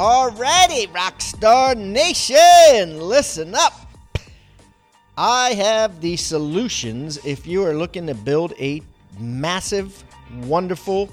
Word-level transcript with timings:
Alrighty, 0.00 0.86
Rockstar 0.94 1.76
Nation, 1.76 2.98
listen 3.02 3.54
up. 3.54 3.74
I 5.18 5.52
have 5.52 6.00
the 6.00 6.16
solutions 6.16 7.18
if 7.26 7.46
you 7.46 7.62
are 7.66 7.74
looking 7.74 8.06
to 8.06 8.14
build 8.14 8.54
a 8.58 8.80
massive, 9.18 10.02
wonderful 10.44 11.10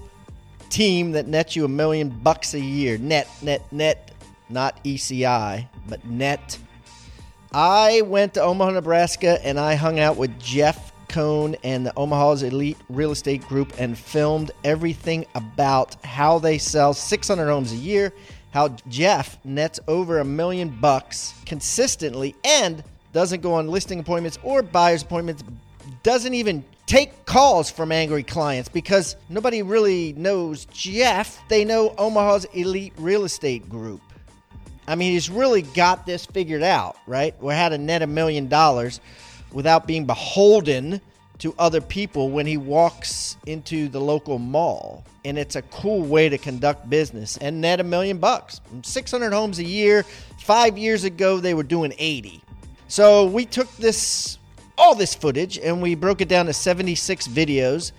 team 0.70 1.12
that 1.12 1.28
nets 1.28 1.54
you 1.54 1.66
a 1.66 1.68
million 1.68 2.08
bucks 2.08 2.54
a 2.54 2.62
year. 2.62 2.98
Net, 2.98 3.28
net, 3.42 3.62
net, 3.74 4.14
not 4.48 4.82
GCI, 4.86 5.68
but 5.90 6.06
net. 6.06 6.58
I 7.52 8.04
went 8.06 8.36
to 8.36 8.42
Omaha, 8.42 8.72
Nebraska, 8.72 9.46
and 9.46 9.60
I 9.60 9.76
hung 9.76 10.00
out 10.00 10.16
with 10.16 10.40
Jeff 10.40 10.94
Cohn 11.10 11.58
and 11.64 11.86
the 11.86 11.94
Omaha's 11.98 12.44
Elite 12.44 12.78
Real 12.88 13.12
Estate 13.12 13.42
Group 13.42 13.74
and 13.80 13.98
filmed 13.98 14.52
everything 14.64 15.26
about 15.36 16.02
how 16.06 16.40
they 16.40 16.58
sell 16.58 16.94
600 16.94 17.48
homes 17.48 17.74
a 17.74 17.76
year 17.76 18.14
how 18.58 18.70
Jeff 18.90 19.38
nets 19.46 19.80
over 19.88 20.18
a 20.18 20.26
million 20.26 20.70
bucks 20.82 21.36
consistently 21.46 22.36
and 22.44 22.84
doesn't 23.14 23.44
go 23.44 23.54
on 23.54 23.68
listing 23.68 24.00
appointments 24.00 24.40
or 24.42 24.64
buyer's 24.64 25.04
appointments, 25.04 25.44
doesn't 26.02 26.34
even 26.34 26.66
take 26.88 27.28
calls 27.28 27.70
from 27.70 27.92
angry 27.92 28.24
clients 28.24 28.68
because 28.68 29.16
nobody 29.30 29.62
really 29.62 30.14
knows 30.14 30.66
Jeff. 30.74 31.40
They 31.50 31.66
know 31.66 31.94
Omaha's 32.00 32.46
elite 32.46 32.94
real 32.98 33.26
estate 33.26 33.70
group. 33.70 34.02
I 34.88 34.96
mean, 34.96 35.12
he's 35.12 35.30
really 35.30 35.62
got 35.62 36.08
this 36.08 36.26
figured 36.26 36.64
out, 36.64 36.98
right? 37.06 37.40
We're 37.40 37.54
how 37.54 37.70
to 37.70 37.78
net 37.78 38.02
a 38.02 38.08
million 38.08 38.48
dollars 38.48 39.02
without 39.52 39.86
being 39.86 40.06
beholden 40.06 41.00
to 41.40 41.54
other 41.60 41.82
people 41.82 42.30
when 42.30 42.46
he 42.46 42.58
walks 42.58 43.38
into 43.46 43.88
the 43.90 44.00
local 44.00 44.40
mall. 44.40 45.04
And 45.26 45.38
it's 45.38 45.56
a 45.56 45.62
cool 45.64 46.02
way 46.02 46.30
to 46.30 46.38
conduct 46.38 46.90
business 46.90 47.38
and 47.38 47.62
net 47.62 47.80
a 47.80 47.84
million 47.84 48.18
bucks. 48.18 48.62
600 48.84 49.32
homes 49.32 49.60
a 49.60 49.64
year. 49.64 50.04
Five 50.40 50.78
years 50.78 51.04
ago, 51.04 51.40
they 51.40 51.54
were 51.54 51.64
doing 51.64 51.94
80. 51.98 52.42
So 52.88 53.26
we 53.26 53.46
took 53.46 53.70
this, 53.78 54.40
all 54.78 54.96
this 54.96 55.14
footage, 55.14 55.58
and 55.58 55.82
we 55.82 55.96
broke 55.96 56.22
it 56.22 56.30
down 56.30 56.46
to 56.46 56.54
76 56.54 57.28
videos. 57.28 57.92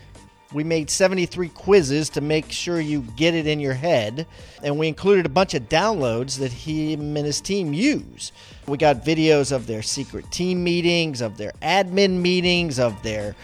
We 0.55 0.65
made 0.65 0.89
73 0.89 1.51
quizzes 1.51 2.09
to 2.11 2.23
make 2.23 2.51
sure 2.51 2.81
you 2.81 3.03
get 3.17 3.35
it 3.35 3.47
in 3.47 3.61
your 3.61 3.75
head. 3.75 4.27
And 4.63 4.79
we 4.79 4.89
included 4.89 5.27
a 5.27 5.29
bunch 5.29 5.53
of 5.53 5.69
downloads 5.69 6.39
that 6.39 6.51
him 6.51 7.17
and 7.19 7.27
his 7.27 7.43
team 7.43 7.75
use. 7.75 8.33
We 8.69 8.77
got 8.77 9.03
videos 9.03 9.51
of 9.51 9.67
their 9.67 9.81
secret 9.81 10.31
team 10.31 10.63
meetings, 10.63 11.23
of 11.23 11.39
their 11.39 11.53
admin 11.63 12.21
meetings, 12.21 12.79
of 12.79 13.03
their 13.03 13.35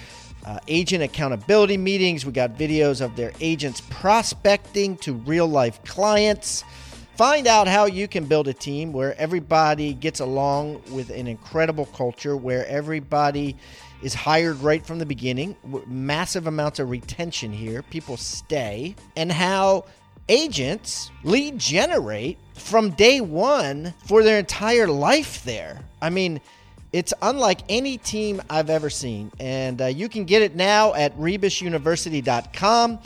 uh, 0.45 0.59
agent 0.69 1.03
accountability 1.03 1.79
meetings. 1.79 2.27
We 2.27 2.33
got 2.33 2.59
videos 2.59 3.01
of 3.01 3.17
their 3.17 3.33
agents 3.41 3.81
prospecting 3.89 4.99
to 4.99 5.15
real 5.15 5.47
life 5.47 5.83
clients. 5.85 6.63
Find 7.17 7.47
out 7.47 7.69
how 7.69 7.87
you 7.87 8.07
can 8.07 8.27
build 8.27 8.49
a 8.49 8.53
team 8.53 8.93
where 8.93 9.19
everybody 9.19 9.95
gets 9.95 10.21
along 10.21 10.83
with 10.91 11.09
an 11.09 11.27
incredible 11.27 11.87
culture, 11.87 12.37
where 12.37 12.67
everybody 12.67 13.57
is 14.03 14.13
hired 14.13 14.57
right 14.57 14.85
from 14.85 14.99
the 14.99 15.07
beginning, 15.07 15.57
massive 15.87 16.47
amounts 16.47 16.81
of 16.81 16.91
retention 16.91 17.51
here, 17.51 17.83
people 17.83 18.19
stay, 18.19 18.95
and 19.17 19.33
how 19.33 19.87
agents 20.29 21.11
lead 21.23 21.59
generate 21.59 22.39
from 22.55 22.91
day 22.91 23.21
one 23.21 23.93
for 24.07 24.23
their 24.23 24.39
entire 24.39 24.87
life 24.87 25.45
there. 25.45 25.81
I 26.01 26.11
mean, 26.11 26.41
it's 26.93 27.13
unlike 27.23 27.61
any 27.69 27.99
team 27.99 28.41
I've 28.49 28.71
ever 28.71 28.89
seen. 28.89 29.33
And 29.41 29.83
uh, 29.83 29.87
you 29.87 30.09
can 30.09 30.25
get 30.25 30.43
it 30.43 30.55
now 30.55 30.95
at 30.95 31.17
rebusuniversity.com. 31.19 33.01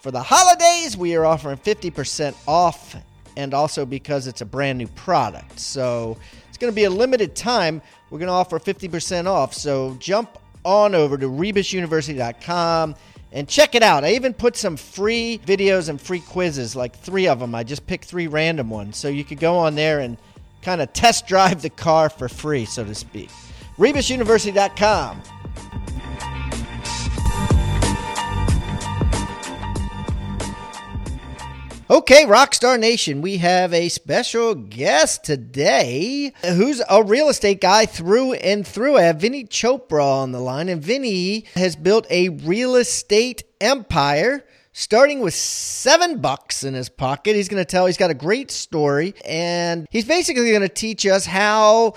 For 0.00 0.10
the 0.10 0.22
holidays, 0.22 0.96
we 0.96 1.14
are 1.14 1.24
offering 1.24 1.58
50% 1.58 2.34
off, 2.48 2.96
and 3.36 3.54
also 3.54 3.86
because 3.86 4.26
it's 4.26 4.40
a 4.40 4.44
brand 4.44 4.78
new 4.78 4.88
product. 4.88 5.58
So 5.58 6.16
it's 6.48 6.58
going 6.58 6.72
to 6.72 6.74
be 6.74 6.84
a 6.84 6.90
limited 6.90 7.36
time. 7.36 7.82
We're 8.10 8.18
going 8.18 8.28
to 8.28 8.32
offer 8.32 8.58
50% 8.58 9.26
off. 9.26 9.54
So 9.54 9.96
jump 10.00 10.38
on 10.64 10.94
over 10.94 11.16
to 11.18 11.26
rebusuniversity.com 11.26 12.94
and 13.32 13.48
check 13.48 13.74
it 13.74 13.82
out. 13.82 14.04
I 14.04 14.12
even 14.12 14.34
put 14.34 14.56
some 14.56 14.76
free 14.76 15.40
videos 15.46 15.88
and 15.88 16.00
free 16.00 16.20
quizzes, 16.20 16.76
like 16.76 16.94
three 16.96 17.26
of 17.28 17.40
them. 17.40 17.54
I 17.54 17.64
just 17.64 17.86
picked 17.86 18.04
three 18.04 18.26
random 18.26 18.70
ones. 18.70 18.96
So 18.96 19.08
you 19.08 19.24
could 19.24 19.40
go 19.40 19.56
on 19.56 19.74
there 19.74 20.00
and 20.00 20.18
kind 20.60 20.80
of 20.80 20.92
test 20.92 21.26
drive 21.26 21.62
the 21.62 21.70
car 21.70 22.08
for 22.08 22.28
free, 22.28 22.64
so 22.64 22.84
to 22.84 22.94
speak. 22.94 23.30
RebusUniversity.com. 23.78 25.22
Okay, 31.92 32.24
Rockstar 32.24 32.80
Nation, 32.80 33.20
we 33.20 33.36
have 33.36 33.74
a 33.74 33.90
special 33.90 34.54
guest 34.54 35.24
today 35.24 36.32
who's 36.42 36.80
a 36.88 37.04
real 37.04 37.28
estate 37.28 37.60
guy 37.60 37.84
through 37.84 38.32
and 38.32 38.66
through. 38.66 38.96
I 38.96 39.02
have 39.02 39.20
Vinny 39.20 39.44
Chopra 39.44 40.02
on 40.02 40.32
the 40.32 40.40
line, 40.40 40.70
and 40.70 40.82
Vinny 40.82 41.44
has 41.54 41.76
built 41.76 42.06
a 42.08 42.30
real 42.30 42.76
estate 42.76 43.42
empire 43.60 44.42
starting 44.72 45.20
with 45.20 45.34
seven 45.34 46.22
bucks 46.22 46.64
in 46.64 46.72
his 46.72 46.88
pocket. 46.88 47.36
He's 47.36 47.50
going 47.50 47.60
to 47.60 47.70
tell, 47.70 47.84
he's 47.84 47.98
got 47.98 48.10
a 48.10 48.14
great 48.14 48.50
story, 48.50 49.14
and 49.26 49.86
he's 49.90 50.06
basically 50.06 50.48
going 50.48 50.62
to 50.62 50.70
teach 50.70 51.04
us 51.04 51.26
how 51.26 51.92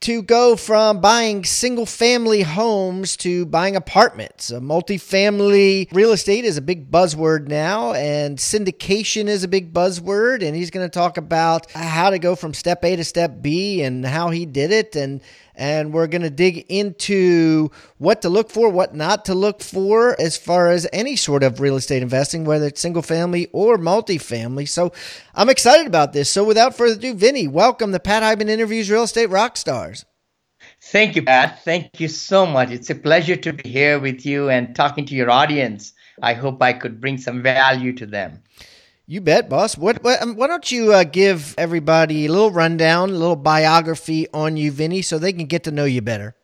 to 0.00 0.22
go 0.22 0.56
from 0.56 1.00
buying 1.00 1.44
single 1.44 1.84
family 1.84 2.40
homes 2.40 3.18
to 3.18 3.44
buying 3.44 3.76
apartments. 3.76 4.50
multifamily 4.50 5.88
real 5.92 6.12
estate 6.12 6.46
is 6.46 6.56
a 6.56 6.62
big 6.62 6.90
buzzword 6.90 7.48
now, 7.48 7.92
and 7.92 8.38
syndication 8.38 9.26
is 9.26 9.44
a 9.44 9.48
big 9.48 9.74
buzzword. 9.74 10.42
And 10.42 10.56
he's 10.56 10.70
going 10.70 10.86
to 10.86 10.92
talk 10.92 11.18
about 11.18 11.70
how 11.72 12.10
to 12.10 12.18
go 12.18 12.34
from 12.34 12.54
step 12.54 12.82
A 12.84 12.96
to 12.96 13.04
step 13.04 13.42
B 13.42 13.82
and 13.82 14.06
how 14.06 14.30
he 14.30 14.46
did 14.46 14.72
it 14.72 14.96
and 14.96 15.20
and 15.60 15.92
we're 15.92 16.06
going 16.06 16.22
to 16.22 16.30
dig 16.30 16.64
into 16.70 17.70
what 17.98 18.22
to 18.22 18.30
look 18.30 18.50
for, 18.50 18.70
what 18.70 18.94
not 18.94 19.26
to 19.26 19.34
look 19.34 19.60
for 19.60 20.18
as 20.18 20.38
far 20.38 20.68
as 20.68 20.88
any 20.90 21.16
sort 21.16 21.42
of 21.42 21.60
real 21.60 21.76
estate 21.76 22.02
investing, 22.02 22.46
whether 22.46 22.66
it's 22.66 22.80
single 22.80 23.02
family 23.02 23.46
or 23.52 23.76
multifamily. 23.76 24.66
So 24.66 24.90
I'm 25.34 25.50
excited 25.50 25.86
about 25.86 26.14
this. 26.14 26.30
So 26.30 26.44
without 26.44 26.74
further 26.74 26.94
ado, 26.94 27.12
Vinny, 27.12 27.46
welcome 27.46 27.92
to 27.92 28.00
Pat 28.00 28.22
Hiban 28.22 28.48
Interviews 28.48 28.90
Real 28.90 29.02
Estate 29.02 29.28
Rock 29.28 29.58
Stars. 29.58 30.06
Thank 30.82 31.14
you, 31.14 31.22
Pat. 31.22 31.62
Thank 31.62 32.00
you 32.00 32.08
so 32.08 32.46
much. 32.46 32.70
It's 32.70 32.88
a 32.88 32.94
pleasure 32.94 33.36
to 33.36 33.52
be 33.52 33.68
here 33.68 33.98
with 33.98 34.24
you 34.24 34.48
and 34.48 34.74
talking 34.74 35.04
to 35.04 35.14
your 35.14 35.30
audience. 35.30 35.92
I 36.22 36.32
hope 36.32 36.62
I 36.62 36.72
could 36.72 37.02
bring 37.02 37.18
some 37.18 37.42
value 37.42 37.92
to 37.96 38.06
them. 38.06 38.42
You 39.10 39.20
bet, 39.20 39.48
boss. 39.48 39.76
What, 39.76 40.04
what 40.04 40.22
um, 40.22 40.36
why 40.36 40.46
don't 40.46 40.70
you 40.70 40.92
uh, 40.92 41.02
give 41.02 41.56
everybody 41.58 42.26
a 42.26 42.30
little 42.30 42.52
rundown, 42.52 43.10
a 43.10 43.14
little 43.14 43.34
biography 43.34 44.28
on 44.32 44.56
you, 44.56 44.70
Vinny, 44.70 45.02
so 45.02 45.18
they 45.18 45.32
can 45.32 45.46
get 45.46 45.64
to 45.64 45.72
know 45.72 45.84
you 45.84 46.00
better? 46.00 46.36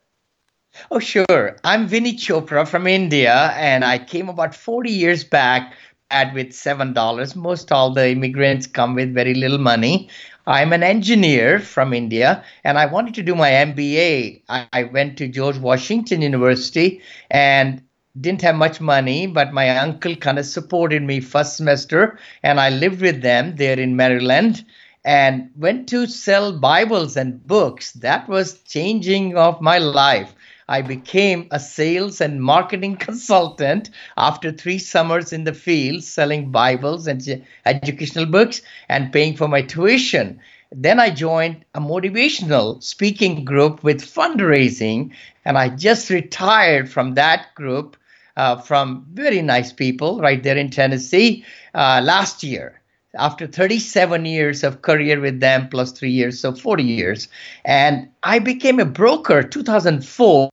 Oh, 0.91 0.99
sure. 0.99 1.59
I'm 1.63 1.87
Vinny 1.87 2.15
Chopra 2.15 2.67
from 2.67 2.89
India, 2.89 3.53
and 3.55 3.85
I 3.85 4.01
came 4.01 4.29
about 4.29 4.53
40 4.53 4.91
years 4.91 5.23
back 5.23 5.75
at 6.11 6.35
with 6.35 6.49
$7. 6.49 7.37
Most 7.37 7.71
all 7.71 7.93
the 7.93 8.11
immigrants 8.11 8.67
come 8.67 8.97
with 8.97 9.15
very 9.15 9.35
little 9.35 9.59
money. 9.59 10.11
I'm 10.49 10.73
an 10.73 10.83
engineer 10.83 11.61
from 11.61 11.93
India, 11.93 12.43
and 12.65 12.79
I 12.79 12.87
wanted 12.87 13.15
to 13.15 13.23
do 13.23 13.37
my 13.37 13.51
MBA. 13.51 14.43
I, 14.49 14.67
I 14.73 14.83
went 14.83 15.19
to 15.19 15.29
George 15.29 15.59
Washington 15.59 16.21
University, 16.21 17.01
and 17.31 17.81
didn't 18.21 18.43
have 18.43 18.57
much 18.57 18.81
money, 18.81 19.27
but 19.27 19.53
my 19.53 19.77
uncle 19.77 20.17
kind 20.17 20.39
of 20.39 20.47
supported 20.47 21.03
me 21.03 21.21
first 21.21 21.57
semester, 21.57 22.19
and 22.43 22.59
I 22.59 22.71
lived 22.71 23.01
with 23.01 23.21
them 23.21 23.57
there 23.57 23.79
in 23.79 23.97
Maryland 23.97 24.65
and 25.05 25.51
went 25.57 25.89
to 25.91 26.07
sell 26.07 26.53
Bibles 26.53 27.17
and 27.17 27.47
books. 27.47 27.93
That 27.93 28.29
was 28.29 28.63
changing 28.63 29.37
of 29.37 29.61
my 29.61 29.79
life. 29.79 30.35
I 30.69 30.83
became 30.83 31.47
a 31.53 31.61
sales 31.61 32.21
and 32.21 32.43
marketing 32.43 32.97
consultant 33.09 33.91
after 34.17 34.51
three 34.51 34.79
summers 34.79 35.33
in 35.33 35.45
the 35.45 35.55
field 35.55 36.03
selling 36.03 36.51
Bibles 36.51 37.07
and 37.07 37.45
educational 37.65 38.27
books 38.27 38.63
and 38.89 39.13
paying 39.13 39.37
for 39.37 39.47
my 39.47 39.63
tuition. 39.63 40.41
Then 40.73 40.99
I 40.99 41.11
joined 41.11 41.65
a 41.75 41.81
motivational 41.81 42.83
speaking 42.83 43.45
group 43.45 43.85
with 43.85 44.03
fundraising, 44.03 45.13
and 45.45 45.57
I 45.57 45.69
just 45.69 46.11
retired 46.11 46.91
from 46.91 47.15
that 47.15 47.55
group 47.55 47.97
uh, 48.37 48.57
from 48.57 49.07
very 49.13 49.43
nice 49.43 49.73
people 49.73 50.21
right 50.21 50.43
there 50.43 50.57
in 50.57 50.71
Tennessee 50.71 51.45
uh, 51.75 52.01
last 52.03 52.43
year. 52.43 52.81
after 53.19 53.47
37 53.47 54.27
years 54.27 54.63
of 54.63 54.83
career 54.83 55.21
with 55.21 55.41
them 55.41 55.69
plus 55.69 55.93
three 55.93 56.11
years, 56.11 56.39
so 56.41 56.53
40 56.53 56.83
years. 56.83 57.29
And 57.65 58.09
I 58.23 58.39
became 58.39 58.79
a 58.79 58.85
broker 58.85 59.43
2004 59.43 60.51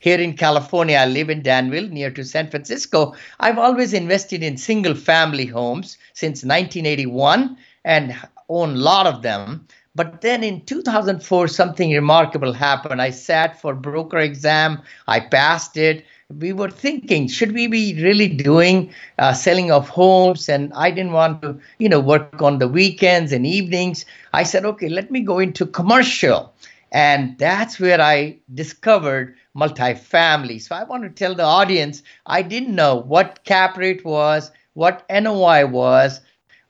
here 0.00 0.18
in 0.18 0.36
California. 0.36 0.98
I 0.98 1.06
live 1.06 1.30
in 1.30 1.42
Danville 1.42 1.88
near 1.88 2.10
to 2.10 2.24
San 2.24 2.50
Francisco. 2.50 3.14
I've 3.40 3.58
always 3.58 3.92
invested 3.92 4.42
in 4.42 4.56
single 4.56 4.94
family 4.94 5.46
homes 5.46 5.96
since 6.12 6.44
1981 6.44 7.56
and 7.84 8.14
own 8.48 8.70
a 8.74 8.78
lot 8.78 9.06
of 9.06 9.22
them. 9.22 9.66
But 9.96 10.22
then 10.22 10.42
in 10.42 10.62
2004, 10.62 11.46
something 11.48 11.92
remarkable 11.92 12.52
happened. 12.52 13.00
I 13.00 13.10
sat 13.10 13.60
for 13.60 13.74
broker 13.74 14.18
exam. 14.18 14.82
I 15.06 15.20
passed 15.20 15.76
it. 15.76 16.04
We 16.36 16.52
were 16.52 16.70
thinking, 16.70 17.28
should 17.28 17.52
we 17.52 17.68
be 17.68 18.02
really 18.02 18.28
doing 18.28 18.92
uh, 19.18 19.34
selling 19.34 19.70
of 19.70 19.88
homes? 19.88 20.48
And 20.48 20.72
I 20.72 20.90
didn't 20.90 21.12
want 21.12 21.42
to, 21.42 21.60
you 21.78 21.88
know, 21.88 22.00
work 22.00 22.42
on 22.42 22.58
the 22.58 22.66
weekends 22.66 23.30
and 23.30 23.46
evenings. 23.46 24.04
I 24.32 24.42
said, 24.42 24.64
okay, 24.64 24.88
let 24.88 25.12
me 25.12 25.20
go 25.20 25.38
into 25.38 25.64
commercial. 25.64 26.52
And 26.90 27.38
that's 27.38 27.78
where 27.78 28.00
I 28.00 28.38
discovered 28.52 29.36
multifamily. 29.56 30.60
So 30.60 30.74
I 30.74 30.84
want 30.84 31.04
to 31.04 31.10
tell 31.10 31.34
the 31.34 31.44
audience 31.44 32.02
I 32.26 32.42
didn't 32.42 32.74
know 32.74 32.96
what 32.96 33.44
cap 33.44 33.76
rate 33.76 34.04
was, 34.04 34.50
what 34.72 35.04
NOI 35.08 35.66
was, 35.66 36.20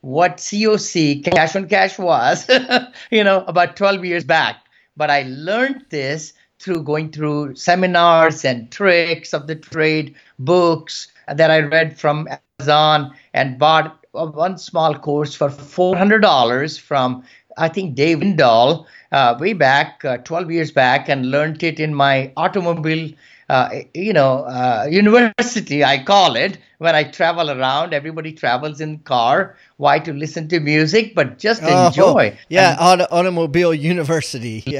what 0.05 0.37
COC, 0.37 1.23
cash 1.23 1.55
on 1.55 1.67
cash 1.67 1.97
was, 1.97 2.47
you 3.09 3.23
know, 3.23 3.43
about 3.45 3.75
12 3.75 4.05
years 4.05 4.23
back. 4.23 4.57
But 4.95 5.09
I 5.09 5.23
learned 5.23 5.83
this 5.89 6.33
through 6.59 6.83
going 6.83 7.11
through 7.11 7.55
seminars 7.55 8.45
and 8.45 8.71
tricks 8.71 9.33
of 9.33 9.47
the 9.47 9.55
trade, 9.55 10.13
books 10.37 11.07
that 11.27 11.49
I 11.49 11.61
read 11.61 11.99
from 11.99 12.27
Amazon 12.59 13.15
and 13.33 13.57
bought 13.57 14.05
one 14.11 14.59
small 14.59 14.93
course 14.93 15.33
for 15.33 15.49
$400 15.49 16.79
from, 16.79 17.23
I 17.57 17.67
think, 17.67 17.95
Dave 17.95 18.19
Lindahl 18.19 18.85
uh, 19.11 19.35
way 19.39 19.53
back, 19.53 20.05
uh, 20.05 20.17
12 20.17 20.51
years 20.51 20.71
back, 20.71 21.09
and 21.09 21.31
learned 21.31 21.63
it 21.63 21.79
in 21.79 21.95
my 21.95 22.31
automobile 22.37 23.09
uh, 23.49 23.69
you 23.93 24.13
know, 24.13 24.43
uh, 24.45 24.87
university, 24.89 25.83
I 25.83 26.03
call 26.03 26.35
it. 26.35 26.57
When 26.79 26.95
I 26.95 27.03
travel 27.03 27.51
around, 27.51 27.93
everybody 27.93 28.33
travels 28.33 28.81
in 28.81 28.99
car. 28.99 29.55
Why 29.77 29.99
to 29.99 30.13
listen 30.13 30.47
to 30.49 30.59
music, 30.59 31.13
but 31.15 31.37
just 31.37 31.61
oh, 31.63 31.87
enjoy. 31.87 32.37
Yeah, 32.49 32.71
and, 32.71 32.79
auto, 33.01 33.07
automobile 33.11 33.73
university. 33.73 34.63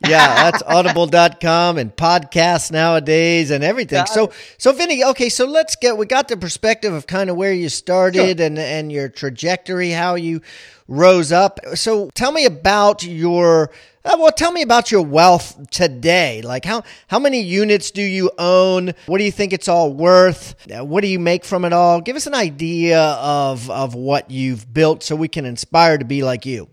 Yeah. 0.00 0.10
yeah, 0.10 0.50
that's 0.50 0.62
audible.com 0.62 1.76
and 1.76 1.94
podcasts 1.94 2.70
nowadays 2.70 3.50
and 3.50 3.64
everything. 3.64 4.06
So 4.06 4.32
so 4.56 4.70
Vinny, 4.72 5.02
okay, 5.02 5.28
so 5.28 5.44
let's 5.44 5.74
get 5.74 5.98
we 5.98 6.06
got 6.06 6.28
the 6.28 6.36
perspective 6.36 6.92
of 6.92 7.08
kind 7.08 7.28
of 7.28 7.34
where 7.34 7.52
you 7.52 7.68
started 7.68 8.38
sure. 8.38 8.46
and 8.46 8.60
and 8.60 8.92
your 8.92 9.08
trajectory, 9.08 9.90
how 9.90 10.14
you 10.14 10.40
rose 10.86 11.32
up. 11.32 11.58
So 11.74 12.10
tell 12.14 12.30
me 12.30 12.44
about 12.44 13.02
your 13.02 13.72
well, 14.16 14.32
tell 14.32 14.52
me 14.52 14.62
about 14.62 14.90
your 14.90 15.02
wealth 15.02 15.70
today. 15.70 16.40
Like 16.42 16.64
how 16.64 16.84
how 17.08 17.18
many 17.18 17.40
units 17.40 17.90
do 17.90 18.02
you 18.02 18.30
own? 18.38 18.92
What 19.06 19.18
do 19.18 19.24
you 19.24 19.32
think 19.32 19.52
it's 19.52 19.68
all 19.68 19.92
worth? 19.92 20.54
Uh, 20.70 20.84
what 20.84 21.02
do 21.02 21.08
you 21.08 21.18
make 21.18 21.44
from 21.44 21.64
it 21.64 21.72
all? 21.72 22.00
Give 22.00 22.16
us 22.16 22.26
an 22.26 22.34
idea 22.34 23.00
of 23.00 23.68
of 23.70 23.94
what 23.94 24.30
you've 24.30 24.72
built 24.72 25.02
so 25.02 25.16
we 25.16 25.28
can 25.28 25.44
inspire 25.44 25.98
to 25.98 26.04
be 26.04 26.22
like 26.22 26.46
you. 26.46 26.68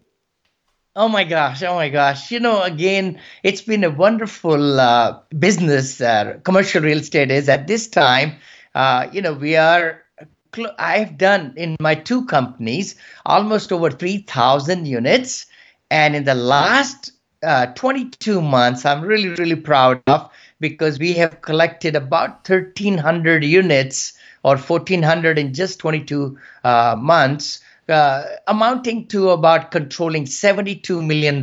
Oh 0.96 1.10
my 1.10 1.26
gosh! 1.26 1.62
Oh 1.64 1.76
my 1.76 1.90
gosh! 1.90 2.32
You 2.32 2.40
know, 2.40 2.62
again, 2.62 3.20
it's 3.44 3.62
been 3.62 3.84
a 3.84 3.90
wonderful 3.90 4.80
uh, 4.80 5.20
business. 5.38 6.00
Uh, 6.00 6.40
commercial 6.44 6.82
real 6.82 7.00
estate 7.00 7.32
is 7.32 7.50
at 7.50 7.68
this 7.68 7.88
time. 7.88 8.36
Uh, 8.74 9.08
you 9.12 9.22
know, 9.22 9.34
we 9.34 9.58
are 9.58 10.06
I've 10.78 11.18
done 11.18 11.54
in 11.58 11.76
my 11.80 11.96
two 11.96 12.26
companies 12.26 12.96
almost 13.26 13.72
over 13.72 13.92
3,000 13.92 14.86
units. 14.86 15.48
And 15.92 16.16
in 16.16 16.24
the 16.24 16.36
last 16.36 17.12
uh, 17.44 17.68
22 17.68 18.42
months, 18.42 18.86
I'm 18.86 19.02
really, 19.02 19.30
really 19.30 19.56
proud 19.56 20.02
of 20.08 20.30
because 20.60 21.00
we 21.00 21.14
have 21.14 21.42
collected 21.42 21.96
about 21.96 22.48
1,300 22.48 23.44
units 23.44 24.14
or 24.44 24.58
1,400 24.58 25.40
in 25.40 25.54
just 25.54 25.80
22 25.80 26.38
uh, 26.64 26.96
months, 26.98 27.62
uh, 27.90 28.24
amounting 28.48 29.08
to 29.08 29.30
about 29.30 29.72
controlling 29.72 30.26
$72 30.26 31.06
million. 31.06 31.42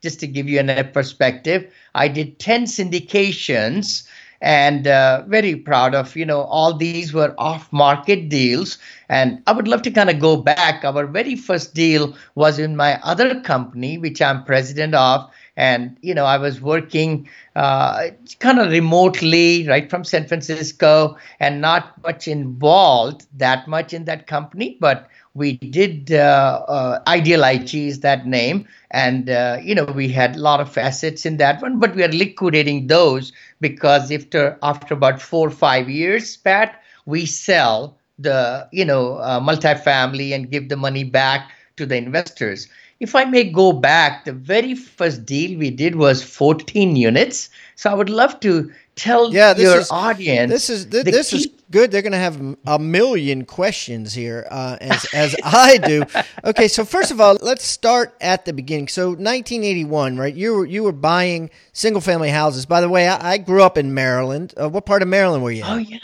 Just 0.00 0.20
to 0.20 0.26
give 0.26 0.48
you 0.48 0.60
a 0.60 0.84
perspective, 0.84 1.72
I 1.94 2.08
did 2.08 2.38
10 2.38 2.64
syndications 2.64 4.07
and 4.40 4.86
uh, 4.86 5.22
very 5.26 5.56
proud 5.56 5.94
of 5.94 6.16
you 6.16 6.24
know 6.26 6.42
all 6.42 6.74
these 6.76 7.12
were 7.12 7.34
off 7.38 7.72
market 7.72 8.28
deals. 8.28 8.78
And 9.08 9.42
i 9.46 9.52
would 9.52 9.68
love 9.68 9.82
to 9.82 9.90
kind 9.90 10.10
of 10.10 10.20
go 10.20 10.36
back. 10.36 10.84
Our 10.84 11.06
very 11.06 11.36
first 11.36 11.74
deal 11.74 12.14
was 12.34 12.58
in 12.58 12.76
my 12.76 13.00
other 13.02 13.40
company 13.40 13.98
which 13.98 14.20
i'm 14.22 14.44
president 14.44 14.94
of. 14.94 15.28
And 15.56 15.96
you 16.02 16.14
know 16.14 16.24
i 16.24 16.36
was 16.38 16.60
working 16.60 17.28
uh, 17.56 18.08
kind 18.38 18.58
of 18.60 18.70
remotely 18.70 19.66
right 19.68 19.90
from 19.90 20.04
san 20.04 20.26
francisco 20.28 21.16
and 21.40 21.60
not 21.60 22.00
much 22.04 22.28
involved 22.28 23.26
that 23.36 23.66
much 23.68 23.92
in 23.92 24.04
that 24.04 24.26
company. 24.26 24.76
But 24.80 25.08
we 25.38 25.52
did 25.56 26.12
uh, 26.12 26.64
uh, 26.68 27.02
Ideal 27.06 27.44
IG 27.44 27.74
is 27.74 28.00
that 28.00 28.26
name, 28.26 28.66
and 28.90 29.30
uh, 29.30 29.58
you 29.62 29.74
know 29.74 29.84
we 29.84 30.08
had 30.08 30.36
a 30.36 30.40
lot 30.40 30.60
of 30.60 30.76
assets 30.76 31.24
in 31.24 31.36
that 31.38 31.62
one, 31.62 31.78
but 31.78 31.94
we 31.94 32.02
are 32.04 32.08
liquidating 32.08 32.88
those 32.88 33.32
because 33.60 34.10
after 34.10 34.58
after 34.62 34.94
about 34.94 35.22
four 35.22 35.46
or 35.48 35.50
five 35.52 35.88
years, 35.88 36.36
Pat, 36.36 36.82
we 37.06 37.24
sell 37.24 37.96
the 38.18 38.68
you 38.72 38.84
know 38.84 39.16
uh, 39.18 39.40
multifamily 39.40 40.34
and 40.34 40.50
give 40.50 40.68
the 40.68 40.76
money 40.76 41.04
back 41.04 41.52
to 41.76 41.86
the 41.86 41.96
investors. 41.96 42.68
If 43.00 43.14
I 43.14 43.24
may 43.24 43.44
go 43.44 43.72
back, 43.72 44.24
the 44.24 44.32
very 44.32 44.74
first 44.74 45.24
deal 45.24 45.56
we 45.56 45.70
did 45.70 45.94
was 45.94 46.20
14 46.22 46.96
units. 46.96 47.48
So 47.76 47.90
I 47.90 47.94
would 47.94 48.10
love 48.10 48.40
to 48.40 48.72
tell 48.98 49.32
yeah, 49.32 49.56
your 49.56 49.80
is, 49.80 49.90
audience. 49.90 50.50
This 50.50 50.70
is 50.70 50.86
th- 50.86 51.04
this 51.04 51.30
key- 51.30 51.36
is 51.38 51.48
good. 51.70 51.90
They're 51.90 52.02
going 52.02 52.12
to 52.12 52.18
have 52.18 52.56
a 52.66 52.78
million 52.78 53.44
questions 53.44 54.12
here, 54.12 54.46
uh, 54.50 54.76
as 54.80 55.06
as 55.14 55.36
I 55.44 55.78
do. 55.78 56.04
Okay, 56.44 56.68
so 56.68 56.84
first 56.84 57.10
of 57.10 57.20
all, 57.20 57.36
let's 57.40 57.64
start 57.64 58.14
at 58.20 58.44
the 58.44 58.52
beginning. 58.52 58.88
So 58.88 59.08
1981, 59.08 60.16
right? 60.18 60.34
You 60.34 60.54
were 60.56 60.66
you 60.66 60.82
were 60.82 60.92
buying 60.92 61.50
single 61.72 62.00
family 62.00 62.30
houses. 62.30 62.66
By 62.66 62.80
the 62.80 62.88
way, 62.88 63.08
I, 63.08 63.32
I 63.32 63.38
grew 63.38 63.62
up 63.62 63.78
in 63.78 63.94
Maryland. 63.94 64.54
Uh, 64.60 64.68
what 64.68 64.84
part 64.86 65.02
of 65.02 65.08
Maryland 65.08 65.42
were 65.42 65.50
you? 65.50 65.64
In? 65.64 65.70
Oh 65.70 65.76
yeah. 65.78 65.98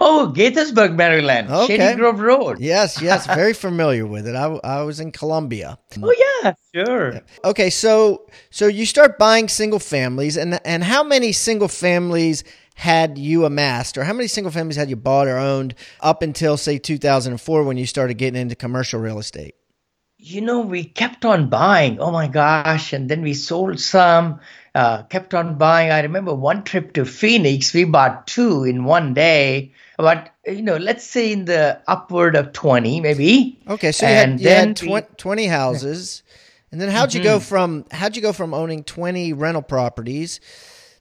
Oh, 0.00 0.32
Gaithersburg, 0.34 0.94
Maryland, 0.94 1.50
okay. 1.50 1.76
Shady 1.76 1.96
Grove 1.96 2.20
Road. 2.20 2.60
Yes, 2.60 3.00
yes, 3.00 3.26
very 3.34 3.52
familiar 3.54 4.06
with 4.06 4.26
it. 4.26 4.36
I, 4.36 4.46
I 4.62 4.82
was 4.82 5.00
in 5.00 5.10
Columbia. 5.10 5.78
Oh 6.00 6.14
yeah, 6.42 6.54
sure. 6.74 7.14
Yeah. 7.14 7.20
Okay, 7.44 7.70
so 7.70 8.26
so 8.50 8.66
you 8.66 8.86
start 8.86 9.18
buying 9.18 9.48
single 9.48 9.78
families, 9.80 10.36
and 10.36 10.60
and 10.64 10.84
how 10.84 11.02
many 11.02 11.32
single 11.32 11.68
families 11.68 12.44
had 12.74 13.18
you 13.18 13.44
amassed, 13.44 13.98
or 13.98 14.04
how 14.04 14.12
many 14.12 14.28
single 14.28 14.52
families 14.52 14.76
had 14.76 14.88
you 14.88 14.96
bought 14.96 15.26
or 15.26 15.38
owned 15.38 15.74
up 16.00 16.22
until 16.22 16.56
say 16.56 16.78
2004 16.78 17.64
when 17.64 17.76
you 17.76 17.86
started 17.86 18.14
getting 18.14 18.40
into 18.40 18.54
commercial 18.54 19.00
real 19.00 19.18
estate? 19.18 19.54
You 20.18 20.42
know, 20.42 20.60
we 20.60 20.84
kept 20.84 21.24
on 21.24 21.48
buying. 21.48 21.98
Oh 21.98 22.10
my 22.10 22.28
gosh! 22.28 22.92
And 22.92 23.08
then 23.08 23.22
we 23.22 23.34
sold 23.34 23.80
some. 23.80 24.40
Uh, 24.74 25.02
kept 25.04 25.34
on 25.34 25.58
buying. 25.58 25.90
I 25.90 26.00
remember 26.02 26.32
one 26.32 26.62
trip 26.62 26.92
to 26.92 27.04
Phoenix, 27.04 27.74
we 27.74 27.84
bought 27.84 28.28
two 28.28 28.62
in 28.64 28.84
one 28.84 29.14
day 29.14 29.72
but 30.00 30.34
you 30.46 30.62
know, 30.62 30.76
let's 30.76 31.04
say 31.04 31.32
in 31.32 31.44
the 31.44 31.80
upward 31.86 32.34
of 32.34 32.52
20, 32.52 33.00
maybe. 33.00 33.60
Okay, 33.68 33.92
so 33.92 34.06
you 34.06 34.12
and 34.12 34.32
had, 34.32 34.40
you 34.40 34.46
then 34.46 34.68
had 34.68 35.08
tw- 35.08 35.18
20 35.18 35.46
houses. 35.46 36.22
And 36.72 36.80
then 36.80 36.88
how'd 36.88 37.12
you 37.12 37.20
mm-hmm. 37.20 37.28
go 37.28 37.40
from 37.40 37.84
how'd 37.90 38.16
you 38.16 38.22
go 38.22 38.32
from 38.32 38.54
owning 38.54 38.84
20 38.84 39.32
rental 39.32 39.62
properties 39.62 40.40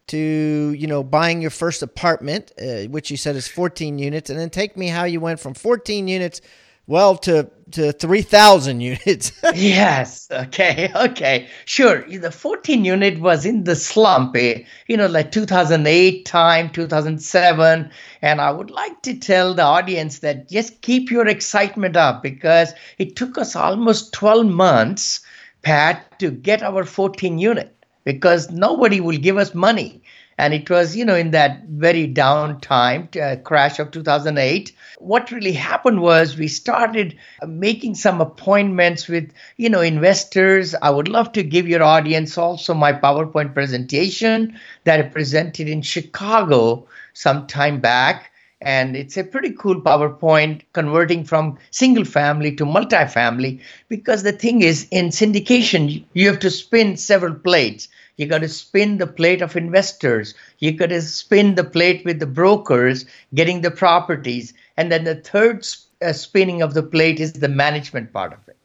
to, 0.07 0.17
you 0.17 0.87
know, 0.87 1.03
buying 1.03 1.41
your 1.41 1.51
first 1.51 1.83
apartment, 1.83 2.51
uh, 2.59 2.83
which 2.85 3.11
you 3.11 3.17
said 3.17 3.35
is 3.35 3.47
14 3.47 3.99
units, 3.99 4.29
and 4.31 4.39
then 4.39 4.49
take 4.49 4.75
me 4.75 4.87
how 4.87 5.03
you 5.03 5.19
went 5.19 5.39
from 5.39 5.53
14 5.53 6.07
units 6.07 6.41
well 6.89 7.15
to 7.15 7.49
to 7.71 7.91
3000 7.91 8.81
units. 8.93 9.31
Yes. 9.53 10.27
Okay. 10.31 10.91
Okay. 10.95 11.47
Sure. 11.65 12.03
The 12.09 12.31
14 12.31 12.83
unit 12.83 13.19
was 13.19 13.45
in 13.45 13.63
the 13.63 13.75
slump 13.75 14.35
you 14.35 14.97
know 14.97 15.05
like 15.05 15.31
2008 15.31 16.25
time 16.25 16.69
2007 16.69 17.89
and 18.21 18.41
i 18.41 18.51
would 18.51 18.71
like 18.71 19.01
to 19.01 19.17
tell 19.17 19.53
the 19.53 19.63
audience 19.63 20.19
that 20.19 20.49
just 20.49 20.81
keep 20.81 21.11
your 21.11 21.27
excitement 21.27 21.95
up 21.95 22.23
because 22.23 22.73
it 22.97 23.15
took 23.15 23.37
us 23.37 23.55
almost 23.55 24.13
12 24.13 24.47
months 24.47 25.21
pat 25.61 26.19
to 26.19 26.31
get 26.31 26.63
our 26.63 26.83
14 26.83 27.37
unit 27.37 27.75
because 28.03 28.49
nobody 28.49 28.99
will 28.99 29.17
give 29.17 29.37
us 29.37 29.53
money 29.53 30.01
and 30.39 30.53
it 30.53 30.69
was 30.69 30.95
you 30.95 31.03
know 31.03 31.15
in 31.15 31.31
that 31.31 31.65
very 31.65 32.07
down 32.07 32.59
time 32.61 33.09
uh, 33.21 33.35
crash 33.43 33.77
of 33.77 33.91
2008 33.91 34.71
what 34.97 35.31
really 35.31 35.51
happened 35.51 36.01
was 36.01 36.37
we 36.37 36.47
started 36.47 37.15
making 37.45 37.93
some 37.93 38.21
appointments 38.21 39.07
with 39.07 39.31
you 39.57 39.69
know 39.69 39.81
investors 39.81 40.73
i 40.81 40.89
would 40.89 41.09
love 41.09 41.31
to 41.33 41.43
give 41.43 41.67
your 41.67 41.83
audience 41.83 42.37
also 42.37 42.73
my 42.73 42.93
powerpoint 42.93 43.53
presentation 43.53 44.57
that 44.85 44.99
i 44.99 45.03
presented 45.03 45.67
in 45.67 45.81
chicago 45.81 46.87
some 47.13 47.45
time 47.45 47.79
back 47.81 48.31
and 48.61 48.95
it's 48.97 49.15
a 49.15 49.23
pretty 49.23 49.51
cool 49.51 49.79
PowerPoint 49.79 50.63
converting 50.73 51.23
from 51.23 51.57
single 51.71 52.03
family 52.03 52.53
to 52.57 52.65
multifamily. 52.65 53.61
Because 53.87 54.23
the 54.23 54.33
thing 54.33 54.61
is, 54.61 54.85
in 54.91 55.09
syndication, 55.09 56.03
you 56.11 56.27
have 56.27 56.39
to 56.39 56.49
spin 56.49 56.97
several 56.97 57.35
plates. 57.35 57.87
You 58.19 58.25
got 58.25 58.39
to 58.39 58.49
spin 58.49 58.97
the 58.97 59.07
plate 59.07 59.41
of 59.41 59.55
investors. 59.55 60.33
You 60.57 60.73
got 60.73 60.89
to 60.89 61.01
spin 61.01 61.55
the 61.55 61.63
plate 61.63 62.03
with 62.03 62.19
the 62.19 62.25
brokers 62.25 63.05
getting 63.33 63.61
the 63.61 63.71
properties, 63.71 64.53
and 64.75 64.91
then 64.91 65.05
the 65.05 65.15
third 65.15 65.65
uh, 66.01 66.11
spinning 66.11 66.61
of 66.61 66.73
the 66.73 66.83
plate 66.83 67.21
is 67.21 67.31
the 67.31 67.47
management 67.47 68.11
part 68.11 68.33
of 68.33 68.39
it. 68.49 68.57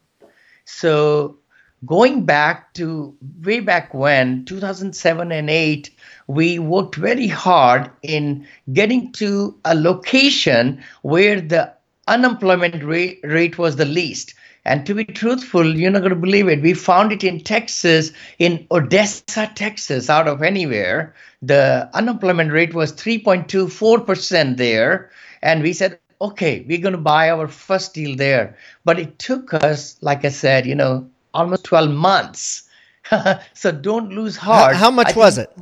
So 0.64 1.38
going 1.86 2.24
back 2.24 2.74
to 2.74 3.16
way 3.44 3.60
back 3.60 3.94
when 3.94 4.44
2007 4.44 5.30
and 5.30 5.48
8 5.48 5.88
we 6.26 6.58
worked 6.58 6.96
very 6.96 7.28
hard 7.28 7.90
in 8.02 8.48
getting 8.72 9.12
to 9.12 9.56
a 9.64 9.76
location 9.76 10.82
where 11.02 11.40
the 11.40 11.72
unemployment 12.08 12.82
rate, 12.82 13.20
rate 13.22 13.56
was 13.56 13.76
the 13.76 13.84
least 13.84 14.34
and 14.64 14.86
to 14.86 14.94
be 14.94 15.04
truthful 15.04 15.76
you're 15.76 15.90
not 15.90 16.00
going 16.00 16.10
to 16.10 16.16
believe 16.16 16.48
it 16.48 16.62
we 16.62 16.74
found 16.74 17.12
it 17.12 17.24
in 17.24 17.40
texas 17.40 18.12
in 18.38 18.66
odessa 18.70 19.50
texas 19.54 20.10
out 20.10 20.28
of 20.28 20.42
anywhere 20.42 21.14
the 21.42 21.88
unemployment 21.94 22.52
rate 22.52 22.74
was 22.74 22.92
3.24% 22.92 24.56
there 24.56 25.10
and 25.42 25.62
we 25.62 25.72
said 25.72 25.98
okay 26.20 26.64
we're 26.68 26.78
going 26.78 26.92
to 26.92 26.98
buy 26.98 27.30
our 27.30 27.48
first 27.48 27.94
deal 27.94 28.16
there 28.16 28.56
but 28.84 28.98
it 28.98 29.18
took 29.18 29.52
us 29.54 29.96
like 30.00 30.24
i 30.24 30.28
said 30.30 30.66
you 30.66 30.74
know 30.74 31.08
almost 31.34 31.64
12 31.64 31.90
months. 31.90 32.68
so 33.52 33.70
don't 33.72 34.10
lose 34.10 34.36
heart. 34.36 34.74
How, 34.74 34.84
how 34.84 34.90
much 34.90 35.14
was 35.14 35.36
it? 35.36 35.52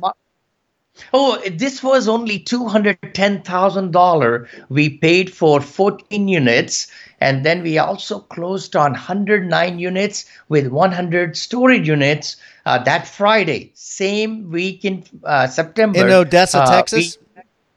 Oh, 1.11 1.41
this 1.49 1.81
was 1.83 2.07
only 2.07 2.39
$210,000 2.39 4.47
we 4.69 4.97
paid 4.97 5.33
for 5.33 5.59
14 5.61 6.27
units. 6.27 6.87
And 7.19 7.43
then 7.45 7.61
we 7.63 7.77
also 7.77 8.19
closed 8.19 8.75
on 8.75 8.91
109 8.91 9.79
units 9.79 10.25
with 10.49 10.67
100 10.67 11.37
storage 11.37 11.87
units 11.87 12.35
uh, 12.65 12.83
that 12.83 13.07
Friday, 13.07 13.71
same 13.75 14.51
week 14.51 14.83
in 14.85 15.03
uh, 15.23 15.47
September. 15.47 15.99
In 15.99 16.11
Odessa, 16.11 16.59
uh, 16.59 16.65
Texas? 16.65 17.17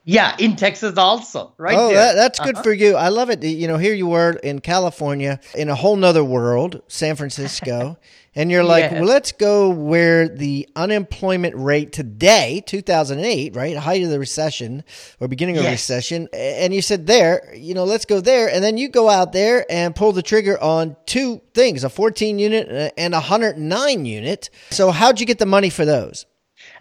Yeah, 0.09 0.37
in 0.39 0.55
Texas 0.55 0.97
also, 0.97 1.53
right? 1.59 1.77
Oh, 1.77 1.93
that, 1.93 2.15
that's 2.15 2.39
good 2.39 2.55
uh-huh. 2.55 2.63
for 2.63 2.73
you. 2.73 2.95
I 2.95 3.09
love 3.09 3.29
it. 3.29 3.43
You 3.43 3.67
know, 3.67 3.77
here 3.77 3.93
you 3.93 4.07
were 4.07 4.35
in 4.35 4.61
California, 4.61 5.41
in 5.57 5.69
a 5.69 5.75
whole 5.75 5.97
nother 5.97 6.23
world, 6.23 6.81
San 6.87 7.17
Francisco, 7.17 7.99
and 8.37 8.49
you're 8.49 8.63
like, 8.63 8.85
yes. 8.85 8.93
well, 8.93 9.05
let's 9.05 9.33
go 9.33 9.69
where 9.69 10.29
the 10.29 10.69
unemployment 10.77 11.57
rate 11.57 11.91
today, 11.91 12.63
2008, 12.67 13.57
right, 13.57 13.77
height 13.77 14.05
of 14.05 14.11
the 14.11 14.21
recession 14.21 14.85
or 15.19 15.27
beginning 15.27 15.57
of 15.57 15.65
yes. 15.65 15.73
recession, 15.73 16.29
and 16.33 16.73
you 16.73 16.83
said 16.83 17.09
there, 17.09 17.53
you 17.57 17.75
know, 17.75 17.83
let's 17.83 18.05
go 18.05 18.21
there, 18.21 18.49
and 18.49 18.63
then 18.63 18.79
you 18.79 18.89
go 18.89 19.11
out 19.11 19.33
there 19.33 19.67
and 19.69 19.97
pull 19.97 20.13
the 20.13 20.23
trigger 20.23 20.57
on 20.63 20.95
two 21.07 21.41
things, 21.53 21.83
a 21.83 21.91
14 21.91 22.39
unit 22.39 22.95
and 22.97 23.13
a 23.13 23.19
109 23.19 24.05
unit. 24.05 24.51
So, 24.71 24.93
how'd 24.93 25.19
you 25.19 25.27
get 25.27 25.41
the 25.41 25.47
money 25.47 25.69
for 25.69 25.85
those? 25.85 26.27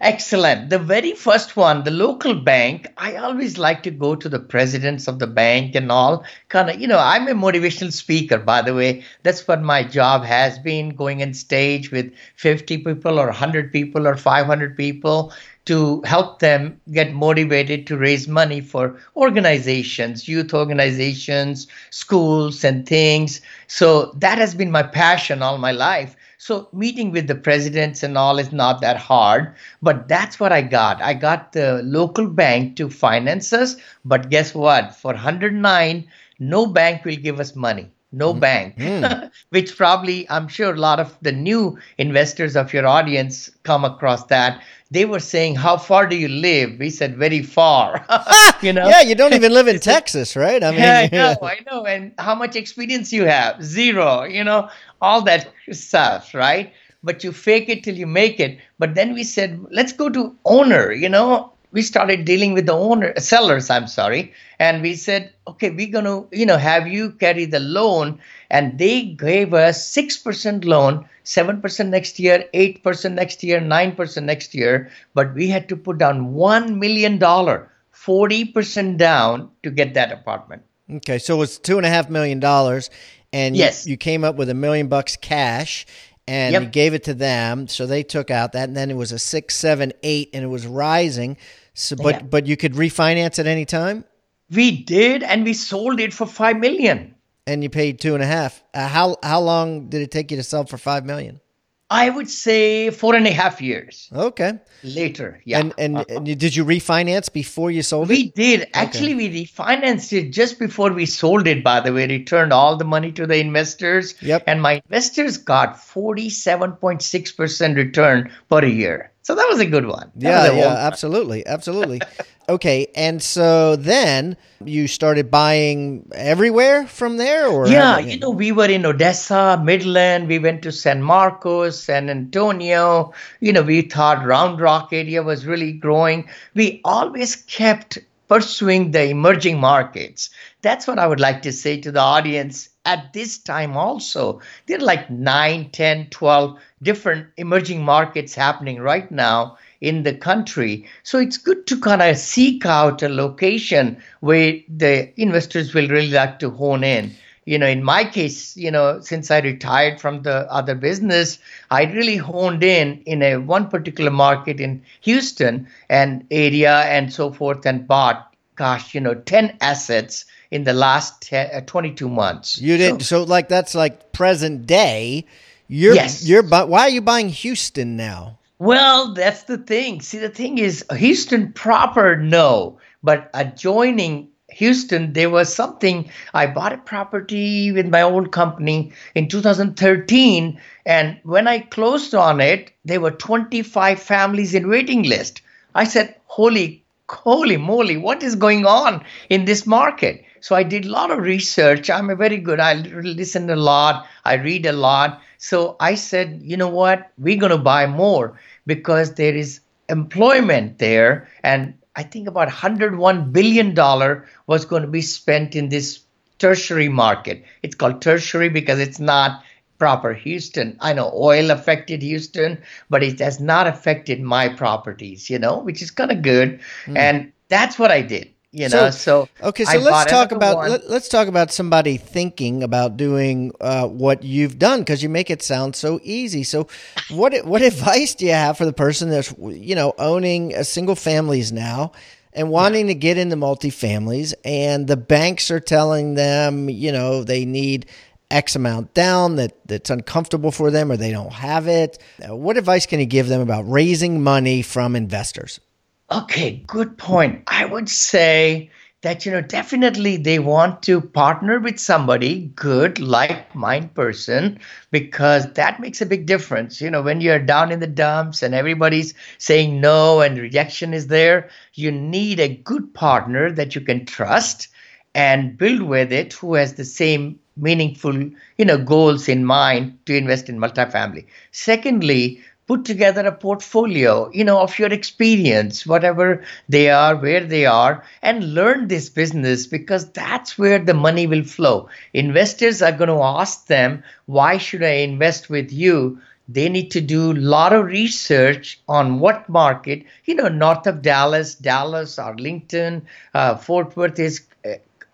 Excellent. 0.00 0.70
The 0.70 0.78
very 0.78 1.12
first 1.12 1.56
one, 1.56 1.84
the 1.84 1.90
local 1.90 2.34
bank, 2.34 2.86
I 2.98 3.16
always 3.16 3.58
like 3.58 3.82
to 3.84 3.90
go 3.90 4.14
to 4.14 4.28
the 4.28 4.38
presidents 4.38 5.08
of 5.08 5.18
the 5.18 5.26
bank 5.26 5.74
and 5.74 5.90
all. 5.90 6.24
Kind 6.48 6.70
of, 6.70 6.80
you 6.80 6.86
know, 6.86 6.98
I'm 6.98 7.28
a 7.28 7.34
motivational 7.34 7.92
speaker, 7.92 8.38
by 8.38 8.62
the 8.62 8.74
way. 8.74 9.04
That's 9.22 9.46
what 9.48 9.62
my 9.62 9.82
job 9.84 10.24
has 10.24 10.58
been 10.58 10.90
going 10.90 11.22
on 11.22 11.32
stage 11.34 11.90
with 11.90 12.12
50 12.36 12.78
people 12.78 13.18
or 13.18 13.26
100 13.26 13.72
people 13.72 14.06
or 14.06 14.16
500 14.16 14.76
people 14.76 15.32
to 15.66 16.00
help 16.02 16.38
them 16.38 16.80
get 16.92 17.12
motivated 17.12 17.86
to 17.88 17.96
raise 17.96 18.28
money 18.28 18.60
for 18.60 18.98
organizations, 19.16 20.28
youth 20.28 20.54
organizations, 20.54 21.66
schools, 21.90 22.62
and 22.64 22.86
things. 22.86 23.40
So 23.66 24.12
that 24.16 24.38
has 24.38 24.54
been 24.54 24.70
my 24.70 24.84
passion 24.84 25.42
all 25.42 25.58
my 25.58 25.72
life. 25.72 26.16
So 26.46 26.68
meeting 26.72 27.10
with 27.10 27.26
the 27.26 27.34
presidents 27.34 28.04
and 28.04 28.16
all 28.16 28.38
is 28.38 28.52
not 28.52 28.80
that 28.80 28.96
hard, 28.98 29.56
but 29.82 30.06
that's 30.06 30.38
what 30.38 30.52
I 30.52 30.62
got. 30.62 31.02
I 31.02 31.12
got 31.12 31.50
the 31.50 31.82
local 31.82 32.28
bank 32.28 32.76
to 32.76 32.88
finance 32.88 33.52
us, 33.52 33.74
but 34.04 34.30
guess 34.30 34.54
what? 34.54 34.94
For 34.94 35.14
109, 35.14 36.06
no 36.38 36.66
bank 36.66 37.04
will 37.04 37.16
give 37.16 37.40
us 37.40 37.56
money. 37.56 37.90
No 38.12 38.32
mm. 38.32 38.40
bank, 38.40 38.76
mm. 38.76 39.30
which 39.50 39.76
probably 39.76 40.28
I'm 40.30 40.48
sure 40.48 40.74
a 40.74 40.78
lot 40.78 41.00
of 41.00 41.16
the 41.22 41.32
new 41.32 41.78
investors 41.98 42.56
of 42.56 42.72
your 42.72 42.86
audience 42.86 43.50
come 43.64 43.84
across 43.84 44.24
that 44.26 44.62
they 44.90 45.04
were 45.04 45.20
saying, 45.20 45.56
"How 45.56 45.76
far 45.76 46.06
do 46.06 46.16
you 46.16 46.28
live?" 46.28 46.78
We 46.78 46.90
said, 46.90 47.16
"Very 47.16 47.42
far." 47.42 48.06
you 48.62 48.72
know? 48.72 48.88
Yeah, 48.88 49.00
you 49.00 49.14
don't 49.14 49.34
even 49.34 49.52
live 49.52 49.68
in 49.68 49.80
Texas, 49.94 50.36
right? 50.36 50.62
I 50.62 50.70
mean, 50.70 50.80
yeah, 50.80 51.08
I 51.12 51.16
know, 51.16 51.36
I 51.42 51.58
know. 51.70 51.86
And 51.86 52.12
how 52.18 52.34
much 52.34 52.56
experience 52.56 53.12
you 53.12 53.24
have? 53.24 53.62
Zero. 53.62 54.24
You 54.24 54.44
know, 54.44 54.68
all 55.00 55.22
that 55.22 55.50
stuff, 55.72 56.34
right? 56.34 56.72
But 57.02 57.24
you 57.24 57.32
fake 57.32 57.68
it 57.68 57.84
till 57.84 57.96
you 57.96 58.06
make 58.06 58.40
it. 58.40 58.58
But 58.78 58.94
then 58.94 59.14
we 59.14 59.24
said, 59.24 59.64
let's 59.70 59.92
go 59.92 60.08
to 60.08 60.36
owner, 60.44 60.92
you 60.92 61.08
know. 61.08 61.52
We 61.76 61.82
started 61.82 62.24
dealing 62.24 62.54
with 62.54 62.64
the 62.64 62.72
owner 62.72 63.12
sellers, 63.20 63.68
I'm 63.68 63.86
sorry. 63.86 64.32
And 64.58 64.80
we 64.80 64.94
said, 64.94 65.34
okay, 65.46 65.68
we're 65.68 65.92
gonna, 65.92 66.24
you 66.32 66.46
know, 66.46 66.56
have 66.56 66.88
you 66.88 67.10
carry 67.12 67.44
the 67.44 67.60
loan. 67.60 68.18
And 68.48 68.78
they 68.78 69.02
gave 69.02 69.52
us 69.52 69.86
six 69.86 70.16
percent 70.16 70.64
loan, 70.64 71.06
seven 71.22 71.60
percent 71.60 71.90
next 71.90 72.18
year, 72.18 72.48
eight 72.54 72.82
percent 72.82 73.14
next 73.14 73.44
year, 73.44 73.60
nine 73.60 73.94
percent 73.94 74.24
next 74.24 74.54
year. 74.54 74.90
But 75.12 75.34
we 75.34 75.48
had 75.48 75.68
to 75.68 75.76
put 75.76 75.98
down 75.98 76.32
one 76.32 76.78
million 76.78 77.18
dollar, 77.18 77.70
forty 77.90 78.46
percent 78.46 78.96
down 78.96 79.50
to 79.62 79.70
get 79.70 79.92
that 79.92 80.12
apartment. 80.12 80.62
Okay, 80.90 81.18
so 81.18 81.42
it's 81.42 81.58
two 81.58 81.76
and 81.76 81.84
a 81.84 81.90
half 81.90 82.08
million 82.08 82.40
dollars, 82.40 82.88
and 83.34 83.54
yes. 83.54 83.84
you, 83.84 83.90
you 83.90 83.96
came 83.98 84.24
up 84.24 84.36
with 84.36 84.48
a 84.48 84.54
million 84.54 84.88
bucks 84.88 85.16
cash 85.16 85.84
and 86.28 86.52
yep. 86.52 86.62
you 86.62 86.68
gave 86.68 86.94
it 86.94 87.04
to 87.04 87.14
them 87.14 87.68
so 87.68 87.86
they 87.86 88.02
took 88.02 88.30
out 88.30 88.52
that 88.52 88.68
and 88.68 88.76
then 88.76 88.90
it 88.90 88.96
was 88.96 89.12
a 89.12 89.18
six 89.18 89.54
seven 89.54 89.92
eight 90.02 90.30
and 90.32 90.44
it 90.44 90.48
was 90.48 90.66
rising 90.66 91.36
so 91.76 91.94
but 91.94 92.14
yeah. 92.14 92.22
but 92.22 92.46
you 92.46 92.56
could 92.56 92.72
refinance 92.72 93.38
at 93.38 93.46
any 93.46 93.64
time 93.64 94.04
we 94.50 94.82
did 94.82 95.22
and 95.22 95.44
we 95.44 95.52
sold 95.52 96.00
it 96.00 96.12
for 96.12 96.26
five 96.26 96.58
million 96.58 97.14
and 97.46 97.62
you 97.62 97.70
paid 97.70 98.00
two 98.00 98.14
and 98.14 98.22
a 98.22 98.26
half 98.26 98.62
uh, 98.74 98.88
how 98.88 99.16
how 99.22 99.40
long 99.40 99.88
did 99.88 100.02
it 100.02 100.10
take 100.10 100.30
you 100.30 100.36
to 100.36 100.42
sell 100.42 100.64
for 100.64 100.78
five 100.78 101.04
million 101.04 101.40
I 101.88 102.10
would 102.10 102.28
say 102.28 102.90
four 102.90 103.14
and 103.14 103.26
a 103.28 103.30
half 103.30 103.62
years. 103.62 104.10
Okay. 104.12 104.58
Later, 104.82 105.40
yeah. 105.44 105.60
And 105.60 105.74
and, 105.78 105.96
uh-huh. 105.98 106.16
and 106.16 106.24
did 106.26 106.56
you 106.56 106.64
refinance 106.64 107.32
before 107.32 107.70
you 107.70 107.82
sold 107.82 108.08
we 108.08 108.16
it? 108.16 108.18
We 108.18 108.30
did. 108.30 108.68
Actually, 108.74 109.14
okay. 109.14 109.28
we 109.28 109.44
refinanced 109.46 110.12
it 110.12 110.30
just 110.30 110.58
before 110.58 110.92
we 110.92 111.06
sold 111.06 111.46
it. 111.46 111.62
By 111.62 111.80
the 111.80 111.92
way, 111.92 112.08
returned 112.08 112.52
all 112.52 112.76
the 112.76 112.84
money 112.84 113.12
to 113.12 113.26
the 113.26 113.38
investors. 113.38 114.20
Yep. 114.20 114.44
And 114.48 114.60
my 114.60 114.82
investors 114.84 115.36
got 115.36 115.80
forty-seven 115.80 116.72
point 116.72 117.02
six 117.02 117.30
percent 117.30 117.76
return 117.76 118.32
per 118.48 118.64
year. 118.64 119.12
So 119.26 119.34
that 119.34 119.48
was 119.48 119.58
a 119.58 119.66
good 119.66 119.86
one. 119.86 120.12
That 120.14 120.54
yeah, 120.54 120.56
yeah, 120.56 120.86
absolutely, 120.86 121.44
absolutely. 121.48 122.00
okay, 122.48 122.86
and 122.94 123.20
so 123.20 123.74
then 123.74 124.36
you 124.64 124.86
started 124.86 125.32
buying 125.32 126.08
everywhere 126.14 126.86
from 126.86 127.16
there, 127.16 127.48
or 127.48 127.66
yeah, 127.66 127.98
you 127.98 128.20
know, 128.20 128.30
we 128.30 128.52
were 128.52 128.70
in 128.70 128.86
Odessa, 128.86 129.60
Midland. 129.60 130.28
We 130.28 130.38
went 130.38 130.62
to 130.62 130.70
San 130.70 131.02
Marcos, 131.02 131.82
San 131.82 132.08
Antonio. 132.08 133.12
You 133.40 133.52
know, 133.52 133.62
we 133.62 133.82
thought 133.82 134.24
Round 134.24 134.60
Rock 134.60 134.90
area 134.92 135.24
was 135.24 135.44
really 135.44 135.72
growing. 135.72 136.28
We 136.54 136.80
always 136.84 137.34
kept 137.34 137.98
pursuing 138.28 138.92
the 138.92 139.08
emerging 139.08 139.58
markets. 139.58 140.30
That's 140.62 140.86
what 140.86 141.00
I 141.00 141.06
would 141.08 141.18
like 141.18 141.42
to 141.42 141.52
say 141.52 141.80
to 141.80 141.90
the 141.90 142.00
audience 142.00 142.68
at 142.86 143.12
this 143.12 143.36
time 143.36 143.76
also. 143.76 144.40
There 144.66 144.78
are 144.78 144.80
like 144.80 145.10
9, 145.10 145.70
10, 145.70 146.06
12 146.10 146.58
different 146.82 147.26
emerging 147.36 147.84
markets 147.84 148.34
happening 148.34 148.80
right 148.80 149.10
now 149.10 149.58
in 149.80 150.04
the 150.04 150.14
country. 150.14 150.86
So 151.02 151.18
it's 151.18 151.36
good 151.36 151.66
to 151.66 151.80
kind 151.80 152.00
of 152.00 152.16
seek 152.16 152.64
out 152.64 153.02
a 153.02 153.08
location 153.08 153.98
where 154.20 154.60
the 154.68 155.12
investors 155.20 155.74
will 155.74 155.88
really 155.88 156.10
like 156.10 156.38
to 156.38 156.50
hone 156.50 156.84
in. 156.84 157.12
You 157.44 157.58
know, 157.58 157.66
in 157.66 157.84
my 157.84 158.04
case, 158.04 158.56
you 158.56 158.72
know, 158.72 159.00
since 159.00 159.30
I 159.30 159.38
retired 159.38 160.00
from 160.00 160.22
the 160.22 160.50
other 160.52 160.74
business, 160.74 161.38
I 161.70 161.84
really 161.84 162.16
honed 162.16 162.64
in 162.64 163.02
in 163.06 163.22
a 163.22 163.36
one 163.36 163.68
particular 163.68 164.10
market 164.10 164.60
in 164.60 164.82
Houston 165.02 165.68
and 165.88 166.26
area 166.32 166.80
and 166.80 167.12
so 167.12 167.32
forth 167.32 167.64
and 167.64 167.86
bought, 167.86 168.34
gosh, 168.56 168.94
you 168.94 169.00
know, 169.00 169.14
10 169.14 169.58
assets 169.60 170.24
in 170.50 170.64
the 170.64 170.72
last 170.72 171.22
10, 171.22 171.50
uh, 171.52 171.60
22 171.66 172.08
months. 172.08 172.60
You 172.60 172.76
did 172.76 173.02
so, 173.02 173.22
so 173.22 173.22
like 173.24 173.48
that's 173.48 173.74
like 173.74 174.12
present 174.12 174.66
day 174.66 175.26
you're, 175.68 175.94
yes. 175.94 176.26
You're 176.26 176.44
why 176.44 176.82
are 176.82 176.88
you 176.88 177.00
buying 177.00 177.28
Houston 177.28 177.96
now? 177.96 178.38
Well, 178.58 179.12
that's 179.12 179.42
the 179.44 179.58
thing. 179.58 180.00
See, 180.00 180.18
the 180.18 180.28
thing 180.28 180.58
is, 180.58 180.84
Houston 180.96 181.52
proper, 181.52 182.16
no, 182.16 182.78
but 183.02 183.30
adjoining 183.34 184.28
Houston, 184.50 185.12
there 185.12 185.28
was 185.28 185.52
something. 185.54 186.08
I 186.32 186.46
bought 186.46 186.72
a 186.72 186.78
property 186.78 187.72
with 187.72 187.88
my 187.88 188.02
old 188.02 188.32
company 188.32 188.92
in 189.14 189.28
2013, 189.28 190.60
and 190.86 191.20
when 191.24 191.48
I 191.48 191.58
closed 191.58 192.14
on 192.14 192.40
it, 192.40 192.70
there 192.84 193.00
were 193.00 193.10
25 193.10 194.00
families 194.00 194.54
in 194.54 194.68
waiting 194.68 195.02
list. 195.02 195.42
I 195.74 195.84
said, 195.84 196.14
"Holy 196.26 196.84
holy 197.08 197.56
moly, 197.56 197.96
what 197.96 198.22
is 198.22 198.34
going 198.34 198.66
on 198.66 199.04
in 199.28 199.44
this 199.44 199.66
market? 199.66 200.24
So 200.40 200.54
I 200.54 200.62
did 200.62 200.84
a 200.84 200.90
lot 200.90 201.10
of 201.10 201.18
research. 201.18 201.90
I'm 201.90 202.10
a 202.10 202.16
very 202.16 202.38
good. 202.38 202.60
I 202.60 202.74
listen 202.74 203.50
a 203.50 203.56
lot. 203.56 204.06
I 204.24 204.34
read 204.34 204.66
a 204.66 204.72
lot. 204.72 205.22
So 205.38 205.76
I 205.80 205.94
said, 205.94 206.40
you 206.42 206.56
know 206.56 206.68
what? 206.68 207.10
We're 207.18 207.38
going 207.38 207.50
to 207.50 207.58
buy 207.58 207.86
more 207.86 208.38
because 208.66 209.14
there 209.14 209.34
is 209.34 209.60
employment 209.88 210.78
there, 210.78 211.28
and 211.42 211.74
I 211.94 212.02
think 212.02 212.28
about 212.28 212.48
101 212.48 213.32
billion 213.32 213.74
dollar 213.74 214.28
was 214.46 214.64
going 214.64 214.82
to 214.82 214.88
be 214.88 215.02
spent 215.02 215.54
in 215.54 215.68
this 215.68 216.00
tertiary 216.38 216.88
market. 216.88 217.44
It's 217.62 217.74
called 217.74 218.02
tertiary 218.02 218.48
because 218.48 218.78
it's 218.78 219.00
not 219.00 219.42
proper 219.78 220.14
Houston. 220.14 220.76
I 220.80 220.92
know 220.92 221.10
oil 221.14 221.50
affected 221.50 222.02
Houston, 222.02 222.58
but 222.90 223.02
it 223.02 223.18
has 223.20 223.40
not 223.40 223.66
affected 223.66 224.20
my 224.20 224.48
properties, 224.48 225.28
you 225.30 225.38
know, 225.38 225.58
which 225.58 225.82
is 225.82 225.90
kind 225.90 226.10
of 226.10 226.22
good. 226.22 226.60
Mm. 226.86 226.98
And 226.98 227.32
that's 227.48 227.78
what 227.78 227.90
I 227.90 228.02
did. 228.02 228.30
You 228.52 228.68
know, 228.68 228.90
so, 228.90 228.90
so 228.90 229.48
okay. 229.48 229.64
So 229.64 229.72
I 229.72 229.76
let's 229.76 230.10
talk 230.10 230.32
about 230.32 230.70
let, 230.70 230.82
us 230.84 231.08
talk 231.08 231.28
about 231.28 231.52
somebody 231.52 231.96
thinking 231.96 232.62
about 232.62 232.96
doing 232.96 233.52
uh, 233.60 233.86
what 233.86 234.22
you've 234.22 234.58
done 234.58 234.80
because 234.80 235.02
you 235.02 235.08
make 235.08 235.30
it 235.30 235.42
sound 235.42 235.76
so 235.76 236.00
easy. 236.02 236.42
So, 236.42 236.68
what 237.10 237.34
what 237.44 237.62
advice 237.62 238.14
do 238.14 238.24
you 238.24 238.32
have 238.32 238.56
for 238.56 238.64
the 238.64 238.72
person 238.72 239.10
that's 239.10 239.34
you 239.38 239.74
know 239.74 239.92
owning 239.98 240.54
a 240.54 240.64
single 240.64 240.94
families 240.94 241.52
now 241.52 241.92
and 242.32 242.48
wanting 242.48 242.86
yeah. 242.86 242.94
to 242.94 242.98
get 242.98 243.18
into 243.18 243.36
multifamilies, 243.36 244.32
and 244.44 244.86
the 244.86 244.96
banks 244.96 245.50
are 245.50 245.60
telling 245.60 246.14
them 246.14 246.70
you 246.70 246.92
know 246.92 247.24
they 247.24 247.44
need 247.44 247.86
X 248.30 248.56
amount 248.56 248.94
down 248.94 249.36
that 249.36 249.56
that's 249.66 249.90
uncomfortable 249.90 250.50
for 250.50 250.70
them 250.70 250.90
or 250.90 250.96
they 250.96 251.10
don't 251.10 251.32
have 251.32 251.66
it. 251.68 251.98
What 252.26 252.56
advice 252.56 252.86
can 252.86 253.00
you 253.00 253.06
give 253.06 253.28
them 253.28 253.40
about 253.40 253.68
raising 253.68 254.22
money 254.22 254.62
from 254.62 254.96
investors? 254.96 255.60
Okay, 256.10 256.62
good 256.66 256.98
point. 256.98 257.42
I 257.46 257.64
would 257.64 257.88
say 257.88 258.70
that 259.02 259.24
you 259.26 259.30
know 259.32 259.40
definitely 259.40 260.16
they 260.16 260.38
want 260.38 260.82
to 260.84 261.00
partner 261.00 261.60
with 261.60 261.78
somebody 261.78 262.50
good 262.56 262.98
like 262.98 263.54
mind 263.54 263.94
person 263.94 264.58
because 264.90 265.52
that 265.52 265.78
makes 265.80 266.00
a 266.00 266.06
big 266.06 266.26
difference 266.26 266.80
you 266.80 266.90
know 266.90 267.02
when 267.02 267.20
you're 267.20 267.38
down 267.38 267.70
in 267.70 267.78
the 267.78 267.86
dumps 267.86 268.42
and 268.42 268.54
everybody's 268.54 269.14
saying 269.38 269.80
no 269.80 270.20
and 270.22 270.38
rejection 270.38 270.94
is 270.94 271.06
there 271.08 271.48
you 271.74 271.92
need 271.92 272.40
a 272.40 272.56
good 272.56 272.92
partner 272.94 273.52
that 273.52 273.74
you 273.74 273.80
can 273.82 274.06
trust 274.06 274.68
and 275.14 275.56
build 275.58 275.82
with 275.82 276.12
it 276.12 276.32
who 276.32 276.54
has 276.54 276.74
the 276.74 276.84
same 276.84 277.38
meaningful 277.56 278.14
you 278.58 278.64
know 278.64 278.78
goals 278.78 279.28
in 279.28 279.44
mind 279.44 279.96
to 280.06 280.16
invest 280.16 280.48
in 280.48 280.58
multifamily 280.58 281.26
secondly 281.52 282.42
put 282.66 282.84
together 282.84 283.26
a 283.26 283.32
portfolio 283.32 284.30
you 284.32 284.44
know 284.44 284.58
of 284.60 284.78
your 284.78 284.92
experience 284.92 285.86
whatever 285.86 286.42
they 286.68 286.88
are 286.90 287.16
where 287.16 287.44
they 287.44 287.64
are 287.66 288.04
and 288.22 288.54
learn 288.54 288.88
this 288.88 289.08
business 289.08 289.66
because 289.66 290.10
that's 290.10 290.58
where 290.58 290.78
the 290.78 290.94
money 290.94 291.26
will 291.26 291.44
flow. 291.44 291.88
Investors 292.12 292.82
are 292.82 292.92
going 292.92 293.08
to 293.08 293.22
ask 293.22 293.66
them 293.66 294.02
why 294.26 294.58
should 294.58 294.82
i 294.82 294.96
invest 295.10 295.48
with 295.50 295.72
you? 295.72 296.20
They 296.48 296.68
need 296.68 296.90
to 296.92 297.00
do 297.00 297.32
a 297.32 297.42
lot 297.54 297.72
of 297.72 297.86
research 297.86 298.80
on 298.88 299.18
what 299.20 299.48
market. 299.48 300.04
You 300.24 300.34
know 300.36 300.48
north 300.48 300.86
of 300.86 301.02
dallas 301.02 301.54
dallas 301.54 302.18
arlington 302.18 303.06
uh, 303.34 303.56
fort 303.56 303.96
worth 303.96 304.18
is 304.18 304.42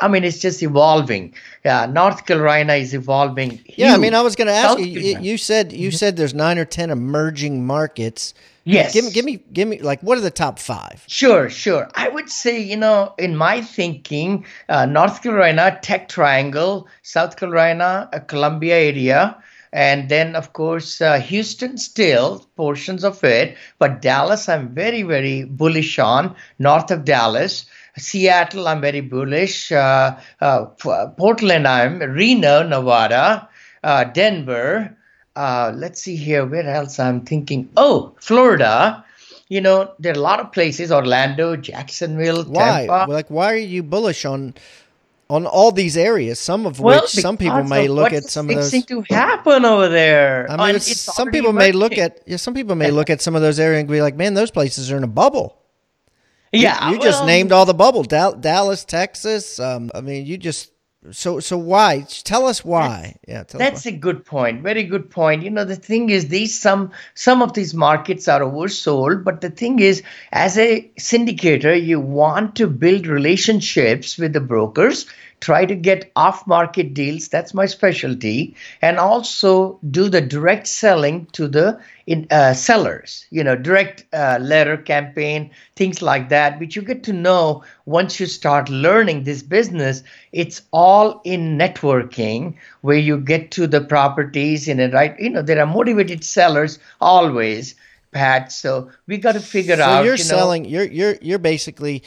I 0.02 0.09
mean, 0.09 0.25
it's 0.25 0.40
just 0.40 0.62
evolving. 0.62 1.35
Yeah, 1.64 1.87
North 1.87 2.26
Carolina 2.26 2.75
is 2.75 2.92
evolving. 2.92 3.50
Huge. 3.50 3.78
Yeah, 3.78 3.94
I 3.94 3.99
mean, 3.99 4.14
I 4.14 4.21
was 4.21 4.35
going 4.37 4.49
to 4.49 4.52
ask 4.52 4.71
South 4.71 4.80
you, 4.80 5.00
you. 5.00 5.18
You 5.21 5.38
said 5.38 5.73
you 5.73 5.88
mm-hmm. 5.88 5.97
said 5.97 6.16
there's 6.16 6.35
nine 6.35 6.59
or 6.59 6.64
ten 6.64 6.90
emerging 6.90 7.64
markets. 7.66 8.35
Yes. 8.64 8.92
Give 8.92 9.04
me, 9.04 9.11
give 9.11 9.25
me, 9.25 9.42
give 9.52 9.68
me. 9.68 9.78
Like, 9.80 10.02
what 10.02 10.18
are 10.18 10.21
the 10.21 10.30
top 10.30 10.59
five? 10.59 11.04
Sure, 11.09 11.50
sure. 11.50 11.88
I 11.94 12.09
would 12.09 12.28
say, 12.28 12.61
you 12.61 12.76
know, 12.76 13.14
in 13.18 13.37
my 13.37 13.61
thinking, 13.61 14.44
uh, 14.68 14.87
North 14.87 15.23
Carolina, 15.23 15.78
Tech 15.82 16.09
Triangle, 16.09 16.87
South 17.02 17.37
Carolina, 17.37 18.09
uh, 18.12 18.21
Columbia 18.21 18.76
area, 18.76 19.37
and 19.73 20.09
then 20.09 20.37
of 20.37 20.52
course 20.52 21.00
uh, 21.00 21.18
Houston 21.18 21.79
still 21.79 22.46
portions 22.57 23.05
of 23.05 23.24
it, 23.24 23.57
but 23.79 24.03
Dallas 24.03 24.48
I'm 24.48 24.68
very 24.74 25.03
very 25.03 25.44
bullish 25.44 25.98
on. 25.98 26.37
North 26.59 26.90
of 26.90 27.05
Dallas. 27.05 27.64
Seattle, 27.96 28.68
I'm 28.68 28.81
very 28.81 29.00
bullish. 29.00 29.70
Uh, 29.70 30.16
uh, 30.40 30.66
Portland, 31.16 31.68
I'm 31.68 31.98
Reno, 31.98 32.62
Nevada, 32.62 33.48
uh, 33.85 34.05
Denver. 34.05 34.96
Uh, 35.37 35.72
let's 35.74 36.02
see 36.02 36.16
here, 36.16 36.44
where 36.46 36.68
else 36.68 36.98
I'm 36.98 37.22
thinking? 37.22 37.68
Oh, 37.76 38.14
Florida. 38.20 39.05
You 39.48 39.61
know, 39.61 39.92
there 39.98 40.12
are 40.14 40.16
a 40.16 40.20
lot 40.20 40.40
of 40.40 40.52
places: 40.52 40.90
Orlando, 40.90 41.57
Jacksonville, 41.57 42.44
why? 42.44 42.87
Tampa. 42.87 43.12
Like, 43.12 43.28
why 43.28 43.52
are 43.52 43.57
you 43.57 43.83
bullish 43.83 44.24
on? 44.24 44.55
on 45.31 45.46
all 45.46 45.72
these 45.72 45.96
areas, 45.96 46.38
some 46.38 46.66
of 46.66 46.78
well, 46.78 47.00
which 47.00 47.11
some 47.11 47.38
people 47.38 47.64
may 47.64 47.88
look 47.88 48.12
at 48.12 48.24
some 48.24 48.50
of 48.50 48.57
those. 48.57 48.70
to 48.85 49.02
happen 49.09 49.64
over 49.64 49.88
there. 49.88 50.46
I 50.50 50.72
mean, 50.72 50.78
some 50.81 51.31
people 51.31 51.55
may 51.55 51.72
look 51.72 51.96
at 51.96 52.20
yeah, 52.26 52.37
some 52.37 52.52
people 52.52 52.74
may 52.74 52.90
look 52.90 53.09
at 53.09 53.22
some 53.22 53.35
of 53.35 53.40
those 53.40 53.59
areas 53.59 53.81
and 53.81 53.88
be 53.88 54.02
like, 54.02 54.14
"Man, 54.14 54.35
those 54.35 54.50
places 54.50 54.92
are 54.92 54.98
in 54.98 55.05
a 55.05 55.09
bubble." 55.09 55.57
Yeah, 56.53 56.88
you, 56.88 56.93
you 56.93 56.99
well, 56.99 57.11
just 57.11 57.25
named 57.25 57.51
all 57.51 57.65
the 57.65 57.75
bubble 57.75 58.03
Dallas, 58.03 58.85
Texas. 58.85 59.59
Um, 59.59 59.91
I 59.95 60.03
mean, 60.03 60.27
you 60.27 60.37
just 60.37 60.73
so 61.11 61.41
so 61.41 61.59
why? 61.59 62.07
Tell 62.25 62.47
us 62.47 62.65
why. 62.65 63.17
Yeah, 63.27 63.43
that's 63.43 63.85
why. 63.85 63.91
a 63.91 63.97
good 63.97 64.25
point. 64.25 64.62
Very 64.62 64.85
good 64.85 65.11
point. 65.11 65.43
You 65.43 65.51
know, 65.51 65.65
the 65.65 65.77
thing 65.77 66.11
is, 66.11 66.29
these 66.29 66.61
some 66.61 66.93
some 67.15 67.43
of 67.43 67.55
these 67.55 67.75
markets 67.75 68.29
are 68.29 68.41
oversold, 68.41 69.25
but 69.25 69.41
the 69.41 69.51
thing 69.51 69.81
is, 69.81 70.03
as 70.31 70.57
a 70.59 70.91
syndicator, 71.01 71.75
you 71.83 71.99
want 71.99 72.57
to 72.57 72.69
build 72.69 73.07
relationships 73.07 74.17
with 74.17 74.33
the 74.33 74.41
brokers 74.41 75.07
try 75.42 75.66
to 75.66 75.74
get 75.74 76.11
off 76.14 76.46
market 76.46 76.94
deals 76.94 77.28
that's 77.28 77.52
my 77.52 77.66
specialty 77.66 78.55
and 78.81 78.98
also 78.98 79.78
do 79.90 80.09
the 80.09 80.20
direct 80.20 80.68
selling 80.68 81.26
to 81.33 81.48
the 81.48 81.78
in, 82.07 82.26
uh, 82.31 82.55
sellers 82.55 83.26
you 83.31 83.42
know 83.42 83.57
direct 83.57 84.05
uh, 84.12 84.38
letter 84.40 84.76
campaign 84.76 85.50
things 85.74 86.00
like 86.00 86.28
that 86.28 86.61
which 86.61 86.76
you 86.76 86.83
get 86.83 87.02
to 87.02 87.12
know 87.12 87.62
once 87.87 88.20
you 88.20 88.26
start 88.26 88.68
learning 88.68 89.24
this 89.24 89.42
business 89.42 90.05
it's 90.31 90.62
all 90.70 91.20
in 91.24 91.59
networking 91.59 92.55
where 92.83 92.96
you 92.96 93.18
get 93.18 93.50
to 93.50 93.66
the 93.66 93.81
properties 93.81 94.68
in 94.68 94.78
a 94.78 94.88
right 94.90 95.18
you 95.18 95.28
know 95.28 95.42
there 95.42 95.61
are 95.61 95.66
motivated 95.66 96.22
sellers 96.22 96.78
always 97.00 97.74
pat 98.12 98.52
so 98.52 98.88
we 99.09 99.18
got 99.18 99.33
to 99.33 99.40
figure 99.40 99.74
out. 99.74 99.78
so 99.78 99.85
out 99.85 100.05
you're 100.05 100.14
you 100.14 100.24
know, 100.24 100.38
selling 100.38 100.64
you're 100.64 100.85
you're 100.85 101.16
you're 101.20 101.38
basically 101.40 102.00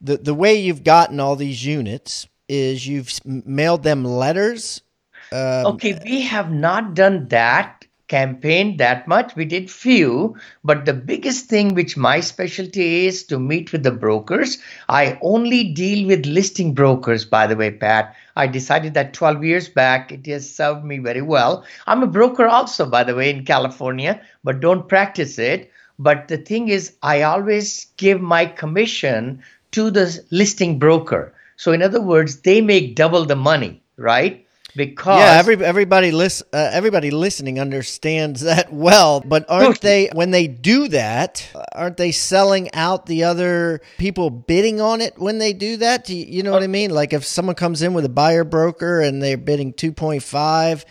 the 0.00 0.16
the 0.16 0.34
way 0.34 0.54
you've 0.56 0.82
gotten 0.82 1.20
all 1.20 1.36
these 1.36 1.64
units 1.64 2.26
is 2.52 2.86
you've 2.86 3.10
mailed 3.24 3.82
them 3.82 4.04
letters. 4.04 4.82
Um, 5.32 5.66
okay, 5.74 5.98
we 6.04 6.20
have 6.20 6.52
not 6.52 6.94
done 6.94 7.28
that 7.28 7.86
campaign 8.08 8.76
that 8.76 9.08
much. 9.08 9.34
We 9.34 9.46
did 9.46 9.70
few, 9.70 10.36
but 10.62 10.84
the 10.84 10.92
biggest 10.92 11.46
thing 11.46 11.74
which 11.74 11.96
my 11.96 12.20
specialty 12.20 13.06
is 13.06 13.22
to 13.24 13.38
meet 13.38 13.72
with 13.72 13.84
the 13.84 13.90
brokers. 13.90 14.58
I 14.90 15.18
only 15.22 15.72
deal 15.72 16.06
with 16.06 16.26
listing 16.26 16.74
brokers, 16.74 17.24
by 17.24 17.46
the 17.46 17.56
way, 17.56 17.70
Pat. 17.70 18.14
I 18.36 18.48
decided 18.48 18.92
that 18.92 19.14
12 19.14 19.44
years 19.44 19.68
back. 19.70 20.12
It 20.12 20.26
has 20.26 20.54
served 20.54 20.84
me 20.84 20.98
very 20.98 21.22
well. 21.22 21.64
I'm 21.86 22.02
a 22.02 22.06
broker 22.18 22.46
also, 22.46 22.84
by 22.84 23.02
the 23.02 23.14
way, 23.14 23.30
in 23.30 23.46
California, 23.46 24.20
but 24.44 24.60
don't 24.60 24.90
practice 24.90 25.38
it. 25.38 25.70
But 25.98 26.28
the 26.28 26.36
thing 26.36 26.68
is, 26.68 26.94
I 27.02 27.22
always 27.22 27.86
give 27.96 28.20
my 28.20 28.44
commission 28.44 29.42
to 29.70 29.90
the 29.90 30.22
listing 30.30 30.78
broker. 30.78 31.32
So 31.62 31.70
in 31.70 31.80
other 31.80 32.00
words, 32.00 32.40
they 32.40 32.60
make 32.60 32.96
double 32.96 33.24
the 33.24 33.36
money, 33.36 33.84
right? 33.96 34.44
Because 34.74 35.20
yeah, 35.20 35.38
every, 35.38 35.64
everybody 35.64 36.10
list, 36.10 36.42
uh, 36.52 36.70
everybody 36.72 37.12
listening 37.12 37.60
understands 37.60 38.40
that 38.50 38.72
well. 38.72 39.20
But 39.20 39.48
aren't 39.48 39.80
they 39.80 40.10
when 40.12 40.32
they 40.32 40.48
do 40.48 40.88
that? 40.88 41.48
Aren't 41.72 41.98
they 41.98 42.10
selling 42.10 42.74
out 42.74 43.06
the 43.06 43.22
other 43.22 43.80
people 43.96 44.28
bidding 44.28 44.80
on 44.80 45.00
it 45.00 45.16
when 45.18 45.38
they 45.38 45.52
do 45.52 45.76
that? 45.76 46.04
Do 46.04 46.16
you, 46.16 46.26
you 46.26 46.42
know 46.42 46.50
what 46.50 46.64
I 46.64 46.66
mean? 46.66 46.90
Like 46.90 47.12
if 47.12 47.24
someone 47.24 47.54
comes 47.54 47.80
in 47.80 47.94
with 47.94 48.06
a 48.06 48.08
buyer 48.08 48.42
broker 48.42 49.00
and 49.00 49.22
they're 49.22 49.36
bidding 49.36 49.72
two 49.72 49.92
point 49.92 50.24
five, 50.24 50.84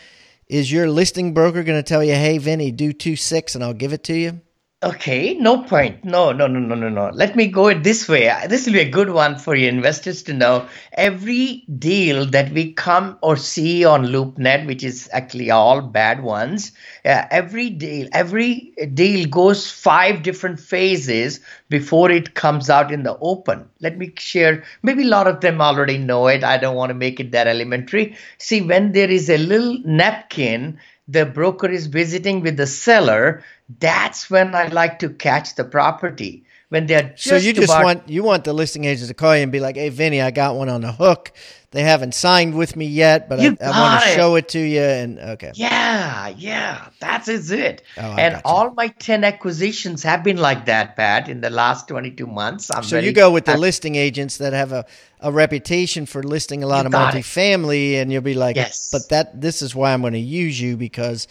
is 0.48 0.72
your 0.72 0.90
listing 0.90 1.34
broker 1.34 1.64
going 1.64 1.80
to 1.80 1.84
tell 1.84 2.02
you, 2.02 2.14
"Hey, 2.14 2.38
Vinny, 2.38 2.72
do 2.72 2.94
two 2.94 3.18
six, 3.18 3.56
and 3.56 3.64
I'll 3.64 3.74
give 3.74 3.92
it 3.92 4.06
to 4.06 4.14
you"? 4.14 4.40
Okay, 4.84 5.36
no 5.36 5.62
point. 5.62 6.04
No, 6.04 6.32
no, 6.32 6.48
no, 6.48 6.58
no, 6.58 6.74
no, 6.74 6.90
no. 6.90 7.12
Let 7.14 7.36
me 7.36 7.46
go 7.46 7.68
it 7.68 7.84
this 7.84 8.10
way. 8.10 8.34
This 8.50 8.66
will 8.66 8.74
be 8.74 8.80
a 8.80 8.90
good 8.90 9.12
one 9.12 9.38
for 9.38 9.54
your 9.56 9.70
investors 9.70 10.24
to 10.24 10.34
know. 10.34 10.68
Every 10.94 11.66
deal 11.78 12.26
that 12.26 12.52
we 12.52 12.74
come 12.74 13.20
or 13.22 13.38
see 13.38 13.86
on 13.86 14.08
LoopNet, 14.08 14.66
which 14.66 14.84
is 14.84 15.08
actually 15.14 15.52
all 15.52 15.82
bad 15.82 16.24
ones, 16.24 16.72
uh, 17.06 17.26
every 17.30 17.70
deal, 17.70 18.08
every 18.12 18.74
deal 18.96 19.28
goes 19.28 19.70
five 19.70 20.24
different 20.24 20.60
phases 20.60 21.42
before 21.70 22.10
it 22.10 22.34
comes 22.34 22.68
out 22.68 22.92
in 22.92 23.04
the 23.04 23.20
open. 23.20 23.70
Let 23.82 24.00
me 24.00 24.12
share. 24.18 24.64
Maybe 24.82 25.04
a 25.04 25.10
lot 25.10 25.28
of 25.28 25.42
them 25.42 25.62
already 25.62 26.00
know 26.00 26.26
it. 26.26 26.44
I 26.44 26.58
don't 26.58 26.76
want 26.76 26.90
to 26.90 26.96
make 26.96 27.20
it 27.20 27.34
that 27.34 27.46
elementary. 27.46 28.16
See, 28.40 28.64
when 28.64 28.94
there 28.94 29.12
is 29.12 29.30
a 29.30 29.38
little 29.38 29.78
napkin 29.86 30.80
the 31.12 31.26
broker 31.26 31.70
is 31.70 31.88
visiting 31.88 32.42
with 32.42 32.58
the 32.58 32.68
seller, 32.68 33.44
that's 33.80 34.30
when 34.30 34.56
I 34.56 34.68
like 34.68 35.00
to 35.00 35.10
catch 35.10 35.56
the 35.56 35.64
property 35.66 36.46
when 36.72 36.88
they 36.88 36.96
are 36.96 37.04
just 37.16 37.24
so 37.26 37.36
you 37.36 37.52
just 37.52 37.68
about- 37.70 37.84
want 37.84 38.10
you 38.10 38.24
want 38.24 38.46
the 38.46 38.54
listing 38.54 38.86
agents 38.86 39.10
to 39.10 39.14
call 39.14 39.36
you 39.36 39.44
and 39.44 39.52
be 39.52 39.60
like, 39.60 39.76
"Hey, 39.76 39.90
Vinny, 39.90 40.22
I 40.22 40.32
got 40.32 40.56
one 40.56 40.70
on 40.70 40.80
the 40.82 40.92
hook. 40.94 41.34
They 41.72 41.84
haven't 41.84 42.14
signed 42.16 42.54
with 42.56 42.76
me 42.76 42.86
yet, 42.86 43.28
but 43.30 43.40
I, 43.40 43.44
You 43.44 43.58
I 43.62 43.70
want 43.80 44.04
to 44.04 44.10
show 44.10 44.36
it 44.36 44.48
to 44.50 44.60
you." 44.60 44.82
And 44.82 45.20
okay, 45.20 45.52
Yeah, 45.56 46.30
yeah, 46.38 46.88
that 47.02 47.28
is 47.28 47.52
it. 47.52 47.82
Oh, 47.98 48.16
and 48.18 48.42
all 48.46 48.72
my 48.72 48.88
10 48.88 49.24
acquisitions 49.26 50.02
have 50.04 50.24
been 50.24 50.38
like 50.38 50.66
that, 50.66 50.96
Pat, 50.96 51.28
in 51.28 51.42
the 51.42 51.50
last 51.50 51.88
22 51.90 52.26
months. 52.26 52.72
I'm 52.74 52.84
so 52.84 53.00
you 53.00 53.12
go 53.12 53.32
with 53.32 53.44
the 53.46 53.52
happy. 53.52 53.62
listing 53.62 53.96
agents 53.96 54.38
that 54.38 54.54
have 54.54 54.72
a, 54.72 54.86
a 55.20 55.32
reputation 55.32 56.06
for 56.06 56.24
listing 56.24 56.64
a 56.64 56.68
lot 56.68 56.86
of 56.86 56.94
got 56.94 57.16
it. 57.16 57.18
multifamily, 57.26 57.96
and 58.02 58.12
you'll 58.14 58.22
be 58.22 58.34
like, 58.34 58.56
Yes. 58.56 58.90
"But 58.94 59.10
that 59.10 59.42
this 59.42 59.62
is 59.62 59.76
why 59.76 59.92
I'm 59.94 60.02
going 60.02 60.14
to 60.14 60.20
use 60.20 60.60
you 60.62 60.78
because, 60.78 61.28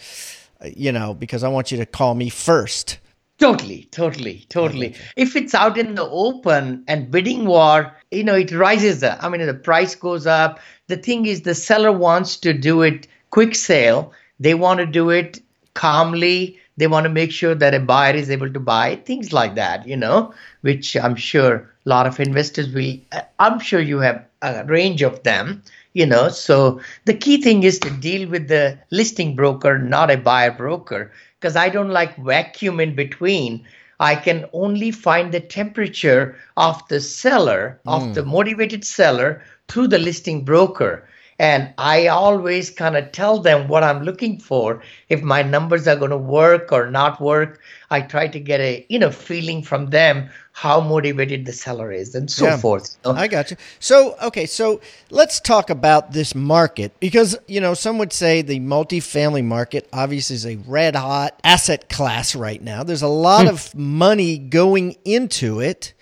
uh, 0.63 0.69
you 0.75 0.91
know, 0.91 1.15
because 1.15 1.43
I 1.43 1.47
want 1.49 1.71
you 1.71 1.77
to 1.79 1.85
call 1.87 2.13
me 2.13 2.29
first. 2.29 2.99
Totally, 3.41 3.87
totally, 3.89 4.45
totally. 4.49 4.95
If 5.17 5.35
it's 5.35 5.55
out 5.55 5.75
in 5.75 5.95
the 5.95 6.07
open 6.07 6.83
and 6.87 7.09
bidding 7.09 7.45
war, 7.45 7.91
you 8.11 8.23
know, 8.23 8.35
it 8.35 8.51
rises. 8.51 9.03
up. 9.03 9.17
I 9.23 9.29
mean, 9.29 9.43
the 9.43 9.55
price 9.55 9.95
goes 9.95 10.27
up. 10.27 10.59
The 10.85 10.97
thing 10.97 11.25
is, 11.25 11.41
the 11.41 11.55
seller 11.55 11.91
wants 11.91 12.37
to 12.37 12.53
do 12.53 12.83
it 12.83 13.07
quick 13.31 13.55
sale. 13.55 14.13
They 14.39 14.53
want 14.53 14.79
to 14.79 14.85
do 14.85 15.09
it 15.09 15.41
calmly. 15.73 16.59
They 16.77 16.85
want 16.85 17.05
to 17.05 17.09
make 17.09 17.31
sure 17.31 17.55
that 17.55 17.73
a 17.73 17.79
buyer 17.79 18.13
is 18.13 18.29
able 18.29 18.53
to 18.53 18.59
buy 18.59 18.97
things 18.97 19.33
like 19.33 19.55
that, 19.55 19.87
you 19.87 19.97
know, 19.97 20.35
which 20.61 20.95
I'm 20.95 21.15
sure 21.15 21.67
a 21.85 21.89
lot 21.89 22.05
of 22.05 22.19
investors 22.19 22.71
will. 22.71 22.97
Uh, 23.11 23.21
I'm 23.39 23.59
sure 23.59 23.81
you 23.81 23.97
have 23.99 24.23
a 24.43 24.65
range 24.65 25.01
of 25.01 25.23
them, 25.23 25.63
you 25.93 26.05
know. 26.05 26.29
So 26.29 26.79
the 27.05 27.15
key 27.15 27.41
thing 27.41 27.63
is 27.63 27.79
to 27.79 27.89
deal 27.89 28.29
with 28.29 28.49
the 28.49 28.77
listing 28.91 29.35
broker, 29.35 29.79
not 29.79 30.11
a 30.11 30.17
buyer 30.17 30.51
broker, 30.51 31.11
because 31.41 31.55
I 31.55 31.69
don't 31.69 31.89
like 31.89 32.15
vacuum 32.17 32.79
in 32.79 32.95
between. 32.95 33.65
I 33.99 34.15
can 34.15 34.45
only 34.53 34.91
find 34.91 35.31
the 35.31 35.39
temperature 35.39 36.35
of 36.55 36.87
the 36.87 37.01
seller, 37.01 37.81
of 37.87 38.13
the 38.13 38.21
hmm. 38.21 38.29
motivated 38.29 38.85
seller 38.85 39.43
through 39.67 39.87
the 39.87 39.97
listing 39.97 40.45
broker. 40.45 41.07
And 41.41 41.73
I 41.79 42.05
always 42.05 42.69
kind 42.69 42.95
of 42.95 43.11
tell 43.11 43.39
them 43.39 43.67
what 43.67 43.83
I'm 43.83 44.03
looking 44.03 44.37
for. 44.37 44.83
If 45.09 45.23
my 45.23 45.41
numbers 45.41 45.87
are 45.87 45.95
going 45.95 46.11
to 46.11 46.17
work 46.17 46.71
or 46.71 46.91
not 46.91 47.19
work, 47.19 47.59
I 47.89 48.01
try 48.01 48.27
to 48.27 48.39
get 48.39 48.59
a 48.61 48.85
you 48.89 48.99
know 48.99 49.09
feeling 49.09 49.63
from 49.63 49.89
them 49.89 50.29
how 50.53 50.79
motivated 50.81 51.47
the 51.47 51.53
seller 51.53 51.91
is 51.91 52.13
and 52.13 52.29
so 52.29 52.45
Yeah. 52.45 52.57
forth. 52.57 52.95
you 53.03 53.13
know. 53.13 53.17
I 53.17 53.27
got 53.27 53.49
you. 53.49 53.57
So, 53.79 54.15
okay, 54.21 54.45
so 54.45 54.81
let's 55.09 55.39
talk 55.39 55.71
about 55.71 56.11
this 56.11 56.35
market 56.35 56.91
because, 56.99 57.35
you 57.47 57.59
know, 57.59 57.73
some 57.73 57.97
would 57.97 58.13
say 58.13 58.43
the 58.43 58.59
multifamily 58.59 59.43
market 59.43 59.87
obviously 59.91 60.35
is 60.35 60.45
a 60.45 60.57
red 60.67 60.95
hot 60.95 61.39
asset 61.43 61.89
class 61.89 62.35
right 62.35 62.61
now. 62.61 62.83
There's 62.83 63.01
a 63.01 63.07
lot 63.07 63.43
hmm. 63.43 63.53
of 63.53 63.73
money 63.73 64.37
going 64.37 64.95
into 65.05 65.59
it. 65.59 65.93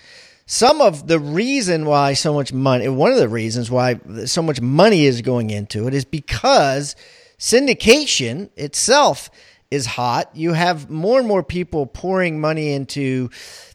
Some 0.52 0.82
of 0.82 1.06
the 1.06 1.20
reason 1.20 1.86
why 1.86 2.14
so 2.14 2.34
much 2.34 2.52
money, 2.52 2.90
one 2.90 3.12
of 3.12 3.20
the 3.20 3.30
reasons 3.30 3.70
why 3.70 4.00
so 4.26 4.42
much 4.42 4.60
money 4.60 5.06
is 5.06 5.22
going 5.22 5.52
into 5.52 5.88
it 5.88 5.94
is 5.94 6.06
because 6.06 6.96
syndication 7.38 8.50
itself 8.56 9.30
is 9.70 9.86
hot. 9.86 10.36
You 10.36 10.54
have 10.54 10.90
more 10.90 11.20
and 11.20 11.28
more 11.28 11.44
people 11.44 11.86
pouring 11.86 12.42
money 12.42 12.72
into, 12.74 13.30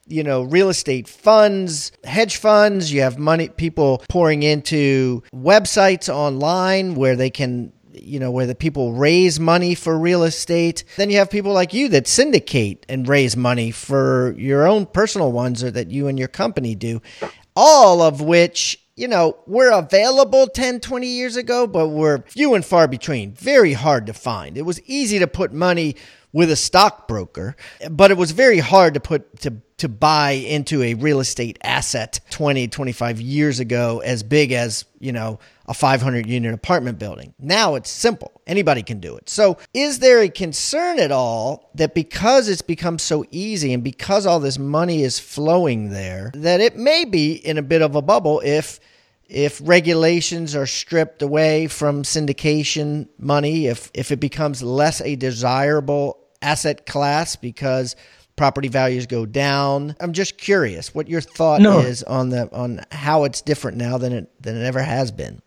you 0.08 0.24
know, 0.24 0.42
real 0.42 0.68
estate 0.68 1.06
funds, 1.06 1.92
hedge 2.02 2.38
funds. 2.38 2.92
You 2.92 3.02
have 3.02 3.20
money 3.20 3.50
people 3.50 4.02
pouring 4.08 4.42
into 4.42 5.22
websites 5.32 6.12
online 6.12 6.96
where 6.96 7.14
they 7.14 7.30
can 7.30 7.72
you 7.94 8.18
know 8.18 8.30
where 8.30 8.46
the 8.46 8.54
people 8.54 8.92
raise 8.92 9.38
money 9.38 9.74
for 9.74 9.98
real 9.98 10.24
estate 10.24 10.84
then 10.96 11.10
you 11.10 11.18
have 11.18 11.30
people 11.30 11.52
like 11.52 11.72
you 11.72 11.88
that 11.88 12.06
syndicate 12.06 12.84
and 12.88 13.08
raise 13.08 13.36
money 13.36 13.70
for 13.70 14.34
your 14.36 14.66
own 14.66 14.86
personal 14.86 15.32
ones 15.32 15.62
or 15.62 15.70
that 15.70 15.90
you 15.90 16.08
and 16.08 16.18
your 16.18 16.28
company 16.28 16.74
do 16.74 17.00
all 17.56 18.02
of 18.02 18.20
which 18.20 18.80
you 18.96 19.08
know 19.08 19.36
were 19.46 19.70
available 19.70 20.46
10 20.46 20.80
20 20.80 21.06
years 21.06 21.36
ago 21.36 21.66
but 21.66 21.88
were 21.88 22.24
few 22.28 22.54
and 22.54 22.64
far 22.64 22.88
between. 22.88 23.32
Very 23.32 23.72
hard 23.72 24.06
to 24.06 24.12
find. 24.12 24.56
It 24.56 24.62
was 24.62 24.80
easy 24.82 25.18
to 25.18 25.26
put 25.26 25.52
money 25.52 25.96
with 26.32 26.50
a 26.50 26.56
stockbroker 26.56 27.56
but 27.90 28.10
it 28.10 28.16
was 28.16 28.32
very 28.32 28.58
hard 28.58 28.94
to 28.94 29.00
put 29.00 29.40
to 29.40 29.54
to 29.76 29.88
buy 29.88 30.32
into 30.32 30.82
a 30.82 30.94
real 30.94 31.20
estate 31.20 31.58
asset 31.62 32.20
20 32.30 32.68
25 32.68 33.20
years 33.20 33.60
ago 33.60 34.00
as 34.04 34.22
big 34.22 34.52
as 34.52 34.84
you 34.98 35.12
know 35.12 35.38
a 35.66 35.74
500 35.74 36.26
unit 36.26 36.52
apartment 36.54 36.98
building 36.98 37.32
now 37.38 37.74
it's 37.74 37.90
simple 37.90 38.40
anybody 38.46 38.82
can 38.82 39.00
do 39.00 39.16
it 39.16 39.28
so 39.30 39.56
is 39.72 39.98
there 40.00 40.20
a 40.20 40.28
concern 40.28 40.98
at 40.98 41.10
all 41.10 41.70
that 41.74 41.94
because 41.94 42.48
it's 42.48 42.62
become 42.62 42.98
so 42.98 43.24
easy 43.30 43.72
and 43.72 43.82
because 43.82 44.26
all 44.26 44.40
this 44.40 44.58
money 44.58 45.02
is 45.02 45.18
flowing 45.18 45.90
there 45.90 46.30
that 46.34 46.60
it 46.60 46.76
may 46.76 47.04
be 47.04 47.32
in 47.34 47.56
a 47.58 47.62
bit 47.62 47.80
of 47.82 47.94
a 47.94 48.02
bubble 48.02 48.40
if 48.44 48.78
if 49.26 49.58
regulations 49.64 50.54
are 50.54 50.66
stripped 50.66 51.22
away 51.22 51.66
from 51.66 52.02
syndication 52.02 53.08
money 53.18 53.66
if 53.66 53.90
if 53.94 54.12
it 54.12 54.20
becomes 54.20 54.62
less 54.62 55.00
a 55.00 55.16
desirable 55.16 56.18
asset 56.42 56.84
class 56.84 57.36
because 57.36 57.96
property 58.36 58.66
values 58.68 59.06
go 59.06 59.24
down. 59.24 59.94
I'm 60.00 60.12
just 60.12 60.36
curious 60.36 60.92
what 60.94 61.08
your 61.08 61.20
thought 61.20 61.60
No. 61.60 61.78
is 61.78 62.02
on 62.02 62.30
the 62.30 62.52
on 62.52 62.80
how 62.90 63.24
it's 63.24 63.40
different 63.40 63.76
now 63.78 63.96
than 63.96 64.12
it 64.12 64.42
than 64.42 64.56
it 64.56 64.64
ever 64.64 64.82
has 64.82 65.10
been. 65.12 65.40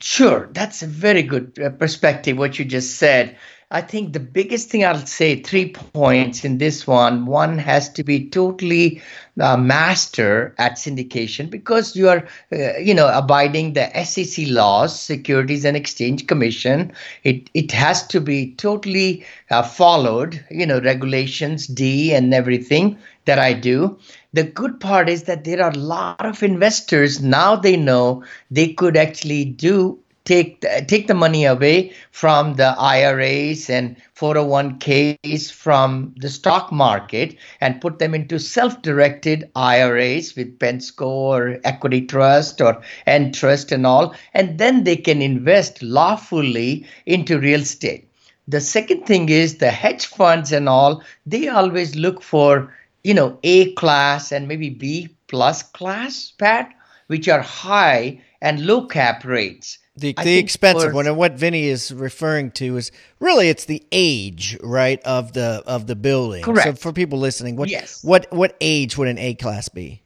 Sure, 0.00 0.48
that's 0.52 0.82
a 0.82 0.86
very 0.86 1.22
good 1.22 1.58
uh, 1.58 1.70
perspective, 1.70 2.36
what 2.38 2.58
you 2.58 2.64
just 2.64 2.96
said. 2.96 3.36
I 3.72 3.80
think 3.80 4.12
the 4.12 4.20
biggest 4.20 4.70
thing 4.70 4.84
I'll 4.84 5.04
say, 5.06 5.42
three 5.42 5.72
points 5.72 6.44
in 6.44 6.58
this 6.58 6.86
one. 6.86 7.26
One 7.26 7.58
has 7.58 7.88
to 7.94 8.04
be 8.04 8.28
totally 8.28 9.02
uh, 9.40 9.56
master 9.56 10.54
at 10.56 10.74
syndication 10.74 11.50
because 11.50 11.96
you 11.96 12.08
are, 12.08 12.28
uh, 12.52 12.76
you 12.78 12.94
know, 12.94 13.08
abiding 13.08 13.72
the 13.72 13.90
SEC 14.04 14.46
laws, 14.46 14.98
Securities 14.98 15.64
and 15.64 15.76
Exchange 15.76 16.28
Commission. 16.28 16.92
It 17.24 17.50
it 17.54 17.72
has 17.72 18.06
to 18.06 18.20
be 18.20 18.54
totally 18.54 19.26
uh, 19.50 19.64
followed, 19.64 20.44
you 20.48 20.64
know, 20.64 20.80
regulations, 20.80 21.66
D 21.66 22.14
and 22.14 22.32
everything 22.32 22.96
that 23.24 23.40
I 23.40 23.52
do. 23.52 23.98
The 24.32 24.44
good 24.44 24.78
part 24.78 25.08
is 25.08 25.24
that 25.24 25.42
there 25.42 25.60
are 25.60 25.72
a 25.72 25.78
lot 25.78 26.24
of 26.24 26.44
investors 26.44 27.20
now. 27.20 27.56
They 27.56 27.76
know 27.76 28.22
they 28.48 28.72
could 28.74 28.96
actually 28.96 29.44
do 29.44 29.98
take 30.26 30.60
the, 30.60 30.84
take 30.86 31.06
the 31.06 31.14
money 31.14 31.44
away 31.44 31.92
from 32.10 32.54
the 32.54 32.74
IRAs 32.78 33.70
and 33.70 33.96
401ks 34.16 35.50
from 35.50 36.12
the 36.18 36.28
stock 36.28 36.70
market 36.70 37.36
and 37.60 37.80
put 37.80 37.98
them 37.98 38.14
into 38.14 38.38
self-directed 38.38 39.50
IRAs 39.54 40.34
with 40.36 40.58
Pensco 40.58 41.06
or 41.06 41.58
Equity 41.64 42.04
Trust 42.04 42.60
or 42.60 42.82
Entrust 43.06 43.72
and 43.72 43.86
all, 43.86 44.14
and 44.34 44.58
then 44.58 44.84
they 44.84 44.96
can 44.96 45.22
invest 45.22 45.82
lawfully 45.82 46.84
into 47.06 47.38
real 47.38 47.60
estate. 47.60 48.08
The 48.48 48.60
second 48.60 49.06
thing 49.06 49.28
is 49.28 49.58
the 49.58 49.70
hedge 49.70 50.06
funds 50.06 50.52
and 50.52 50.68
all, 50.68 51.02
they 51.24 51.48
always 51.48 51.96
look 51.96 52.22
for, 52.22 52.72
you 53.04 53.14
know, 53.14 53.38
A 53.42 53.72
class 53.74 54.32
and 54.32 54.46
maybe 54.46 54.70
B 54.70 55.08
plus 55.28 55.62
class, 55.62 56.32
Pat, 56.36 56.72
which 57.06 57.28
are 57.28 57.42
high 57.42 58.20
and 58.40 58.66
low 58.66 58.86
cap 58.86 59.24
rates. 59.24 59.78
The, 59.98 60.12
the 60.22 60.36
expensive 60.38 60.92
one 60.92 61.06
and 61.06 61.16
what 61.16 61.32
Vinny 61.38 61.64
is 61.64 61.90
referring 61.92 62.50
to 62.52 62.76
is 62.76 62.92
really 63.18 63.48
it's 63.48 63.64
the 63.64 63.82
age 63.92 64.58
right 64.62 65.00
of 65.04 65.32
the 65.32 65.62
of 65.66 65.86
the 65.86 65.96
building. 65.96 66.44
So 66.44 66.52
Correct. 66.52 66.78
for 66.78 66.92
people 66.92 67.18
listening, 67.18 67.56
what 67.56 67.70
Yes. 67.70 68.04
what 68.04 68.26
what 68.30 68.56
age 68.60 68.98
would 68.98 69.08
an 69.08 69.18
A 69.18 69.34
class 69.34 69.68
be? 69.70 70.02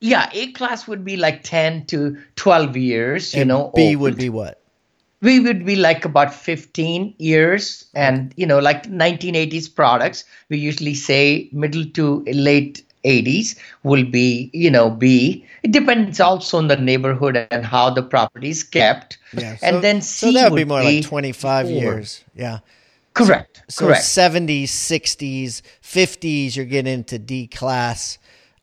Yeah, 0.00 0.28
A 0.34 0.52
class 0.52 0.86
would 0.88 1.04
be 1.04 1.16
like 1.16 1.44
10 1.44 1.86
to 1.86 2.18
12 2.36 2.76
years, 2.76 3.32
you 3.34 3.42
And 3.42 3.48
know. 3.48 3.70
B 3.74 3.94
old. 3.94 4.00
would 4.02 4.16
be 4.18 4.28
what? 4.28 4.58
we 5.22 5.38
would 5.38 5.64
be 5.64 5.76
like 5.76 6.04
about 6.04 6.34
15 6.34 7.14
years 7.18 7.84
and 7.94 8.34
you 8.36 8.44
know 8.44 8.58
like 8.58 8.88
1980s 8.90 9.72
products 9.72 10.24
we 10.50 10.58
usually 10.58 10.94
say 10.94 11.48
middle 11.52 11.84
to 11.94 12.24
late 12.26 12.82
80s 13.04 13.56
will 13.82 14.04
be 14.04 14.50
you 14.52 14.70
know 14.70 14.90
b 14.90 15.44
it 15.62 15.72
depends 15.72 16.20
also 16.20 16.58
on 16.58 16.68
the 16.68 16.76
neighborhood 16.76 17.46
and 17.50 17.64
how 17.64 17.90
the 17.90 18.02
property 18.02 18.50
is 18.50 18.62
kept 18.62 19.18
Yeah. 19.32 19.56
So, 19.56 19.66
and 19.66 19.84
then 19.84 20.02
so 20.02 20.28
C 20.28 20.34
that 20.34 20.50
would 20.50 20.56
be 20.56 20.64
more 20.64 20.80
be 20.80 21.00
like 21.00 21.04
25 21.04 21.66
four. 21.66 21.74
years. 21.74 22.24
Yeah. 22.34 22.58
correct 23.14 23.62
So 23.68 23.86
correct 23.86 24.02
70s, 24.02 24.64
60s, 24.64 25.62
50s 25.82 26.56
you're 26.56 26.64
getting 26.64 26.92
into 26.92 27.18
D 27.18 27.46
class. 27.46 28.18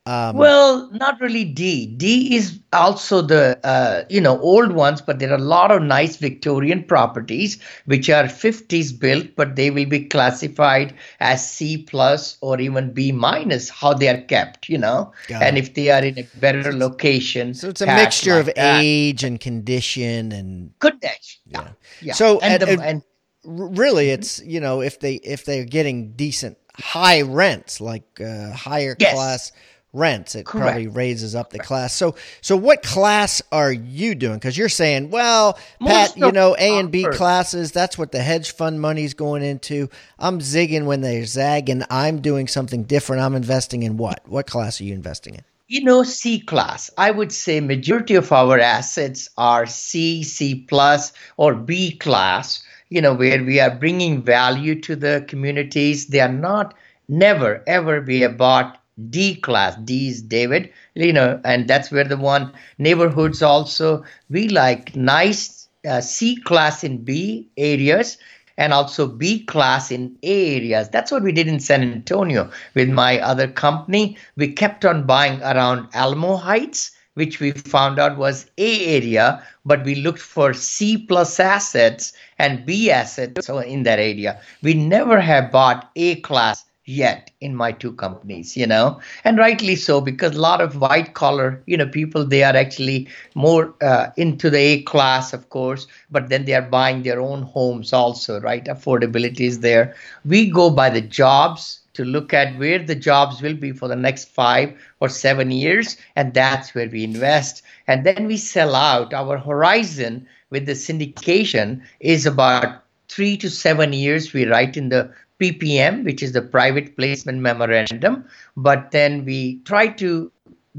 Um, 0.09 0.37
Well, 0.37 0.89
not 0.91 1.19
really 1.21 1.43
D. 1.45 1.85
D 1.85 2.35
is 2.35 2.59
also 2.73 3.21
the 3.21 3.59
uh, 3.63 4.05
you 4.09 4.19
know 4.19 4.39
old 4.41 4.71
ones, 4.71 5.01
but 5.01 5.19
there 5.19 5.31
are 5.31 5.35
a 5.35 5.49
lot 5.57 5.69
of 5.71 5.83
nice 5.83 6.15
Victorian 6.17 6.83
properties 6.83 7.59
which 7.85 8.09
are 8.09 8.23
50s 8.23 8.89
built, 8.99 9.27
but 9.35 9.55
they 9.55 9.69
will 9.69 9.85
be 9.85 10.05
classified 10.05 10.95
as 11.19 11.45
C 11.47 11.77
plus 11.91 12.37
or 12.41 12.59
even 12.59 12.91
B 12.91 13.11
minus. 13.11 13.69
How 13.69 13.93
they 13.93 14.09
are 14.09 14.21
kept, 14.21 14.67
you 14.67 14.79
know, 14.79 15.11
Got 15.27 15.43
and 15.43 15.57
it. 15.57 15.63
if 15.63 15.73
they 15.75 15.89
are 15.91 16.03
in 16.03 16.17
a 16.17 16.23
better 16.39 16.73
location. 16.73 17.53
so 17.53 17.69
it's 17.69 17.81
a 17.81 17.85
mixture 17.85 18.35
like 18.41 18.47
of 18.49 18.55
that. 18.55 18.81
age 18.83 19.23
and 19.23 19.39
condition 19.39 20.31
and 20.31 20.71
Good 20.79 20.99
dash. 21.01 21.39
Yeah. 21.45 21.67
yeah. 22.01 22.13
So, 22.13 22.39
and, 22.39 22.63
and- 22.63 22.79
the, 22.79 22.83
and 22.83 23.03
really 23.45 24.09
it's 24.09 24.41
you 24.43 24.59
know 24.59 24.81
if 24.81 24.99
they 24.99 25.15
if 25.23 25.45
they're 25.45 25.65
getting 25.65 26.11
decent 26.13 26.57
high 26.75 27.21
rents 27.21 27.79
like 27.79 28.19
uh, 28.21 28.51
higher 28.53 28.95
Yes. 28.99 29.13
class 29.13 29.51
rents. 29.93 30.35
It 30.35 30.45
Correct. 30.45 30.65
probably 30.65 30.87
raises 30.87 31.35
up 31.35 31.49
the 31.49 31.59
class. 31.59 31.93
So, 31.93 32.15
so 32.41 32.55
what 32.55 32.83
class 32.83 33.41
are 33.51 33.71
you 33.71 34.15
doing? 34.15 34.35
Because 34.35 34.57
you're 34.57 34.69
saying, 34.69 35.09
well, 35.09 35.57
Most 35.79 36.15
Pat, 36.15 36.17
you 36.17 36.31
know, 36.31 36.55
A 36.57 36.79
and 36.79 36.91
B 36.91 37.05
classes. 37.05 37.71
That's 37.71 37.97
what 37.97 38.11
the 38.11 38.21
hedge 38.21 38.51
fund 38.51 38.81
money's 38.81 39.13
going 39.13 39.43
into. 39.43 39.89
I'm 40.19 40.39
zigging 40.39 40.85
when 40.85 41.01
they 41.01 41.23
zag, 41.23 41.69
and 41.69 41.85
I'm 41.89 42.21
doing 42.21 42.47
something 42.47 42.83
different. 42.83 43.23
I'm 43.23 43.35
investing 43.35 43.83
in 43.83 43.97
what? 43.97 44.21
What 44.27 44.47
class 44.47 44.79
are 44.79 44.83
you 44.83 44.93
investing 44.93 45.35
in? 45.35 45.41
You 45.67 45.83
know, 45.83 46.03
C 46.03 46.39
class. 46.39 46.89
I 46.97 47.11
would 47.11 47.31
say 47.31 47.59
majority 47.59 48.15
of 48.15 48.31
our 48.31 48.59
assets 48.59 49.29
are 49.37 49.65
C, 49.67 50.23
C 50.23 50.55
plus, 50.67 51.13
or 51.37 51.53
B 51.53 51.95
class. 51.95 52.63
You 52.89 53.01
know, 53.01 53.13
where 53.13 53.43
we 53.43 53.59
are 53.59 53.75
bringing 53.75 54.23
value 54.23 54.81
to 54.81 54.95
the 54.95 55.23
communities. 55.27 56.07
They 56.07 56.21
are 56.21 56.31
not 56.31 56.73
never 57.07 57.63
ever 57.67 58.01
we 58.01 58.21
have 58.21 58.37
bought 58.37 58.78
D 59.09 59.35
class. 59.35 59.75
D 59.77 60.09
is 60.09 60.21
David, 60.21 60.71
you 60.95 61.13
know, 61.13 61.39
and 61.45 61.67
that's 61.67 61.91
where 61.91 62.03
the 62.03 62.17
one 62.17 62.51
neighborhoods 62.77 63.41
also 63.41 64.03
we 64.29 64.49
like 64.49 64.95
nice 64.95 65.67
uh, 65.87 66.01
C 66.01 66.35
class 66.35 66.83
in 66.83 67.03
B 67.03 67.49
areas 67.57 68.17
and 68.57 68.73
also 68.73 69.07
B 69.07 69.45
class 69.45 69.89
in 69.89 70.17
A 70.21 70.55
areas. 70.57 70.89
That's 70.89 71.11
what 71.11 71.23
we 71.23 71.31
did 71.31 71.47
in 71.47 71.61
San 71.61 71.81
Antonio 71.81 72.51
with 72.75 72.89
my 72.89 73.19
other 73.19 73.47
company. 73.47 74.17
We 74.35 74.51
kept 74.51 74.83
on 74.83 75.05
buying 75.05 75.41
around 75.41 75.87
Alamo 75.93 76.35
Heights, 76.35 76.91
which 77.13 77.39
we 77.39 77.51
found 77.51 77.99
out 77.99 78.17
was 78.17 78.47
A 78.57 78.97
area, 78.97 79.41
but 79.63 79.85
we 79.85 79.95
looked 79.95 80.19
for 80.19 80.53
C 80.53 80.97
plus 80.97 81.39
assets 81.39 82.11
and 82.37 82.65
B 82.65 82.91
assets 82.91 83.45
so 83.45 83.59
in 83.59 83.83
that 83.83 83.99
area. 83.99 84.41
We 84.61 84.73
never 84.73 85.21
have 85.21 85.51
bought 85.51 85.89
A 85.95 86.15
class 86.21 86.65
yet 86.89 87.29
in 87.39 87.55
my 87.55 87.71
two 87.71 87.93
companies 87.93 88.57
you 88.57 88.65
know? 88.65 88.99
And 89.23 89.37
rightly 89.37 89.75
so 89.75 90.01
because 90.01 90.35
a 90.35 90.41
lot 90.41 90.59
of 90.59 90.81
white 90.81 91.13
collar 91.13 91.61
you 91.67 91.77
know 91.77 91.87
people 91.87 92.25
they 92.25 92.43
are 92.43 92.55
actually 92.55 93.07
more 93.35 93.73
uh, 93.81 94.07
into 94.17 94.49
the 94.49 94.57
a 94.57 94.81
class 94.81 95.33
of 95.33 95.49
course 95.49 95.87
but 96.09 96.29
then 96.29 96.45
they 96.45 96.53
are 96.53 96.69
buying 96.77 97.03
their 97.03 97.21
own 97.21 97.43
homes 97.43 97.93
also 97.93 98.39
right? 98.41 98.65
Affordability 98.65 99.41
is 99.41 99.59
there. 99.59 99.95
We 100.25 100.49
go 100.49 100.69
by 100.69 100.89
the 100.89 101.01
jobs 101.01 101.81
to 101.93 102.05
look 102.05 102.33
at 102.33 102.57
where 102.57 102.79
the 102.79 102.95
jobs 102.95 103.41
will 103.41 103.55
be 103.55 103.71
for 103.71 103.87
the 103.87 103.95
next 103.95 104.29
five 104.29 104.73
or 104.99 105.09
seven 105.09 105.51
years 105.51 105.97
and 106.15 106.33
that's 106.33 106.73
where 106.73 106.89
we 106.89 107.03
invest. 107.03 107.61
And 107.87 108.05
then 108.05 108.25
we 108.25 108.37
sell 108.37 108.73
out. 108.73 109.13
Our 109.13 109.37
horizon 109.37 110.27
with 110.49 110.65
the 110.65 110.73
syndication 110.73 111.81
is 111.99 112.25
about 112.25 112.83
three 113.09 113.35
to 113.37 113.49
seven 113.49 113.93
years. 113.93 114.33
We 114.33 114.45
write 114.45 114.77
in 114.77 114.89
the 114.89 115.11
PPM, 115.39 116.03
which 116.03 116.21
is 116.21 116.33
the 116.33 116.41
private 116.41 116.95
placement 116.97 117.39
memorandum, 117.39 118.25
but 118.57 118.91
then 118.91 119.25
we 119.25 119.59
try 119.59 119.87
to 119.87 120.31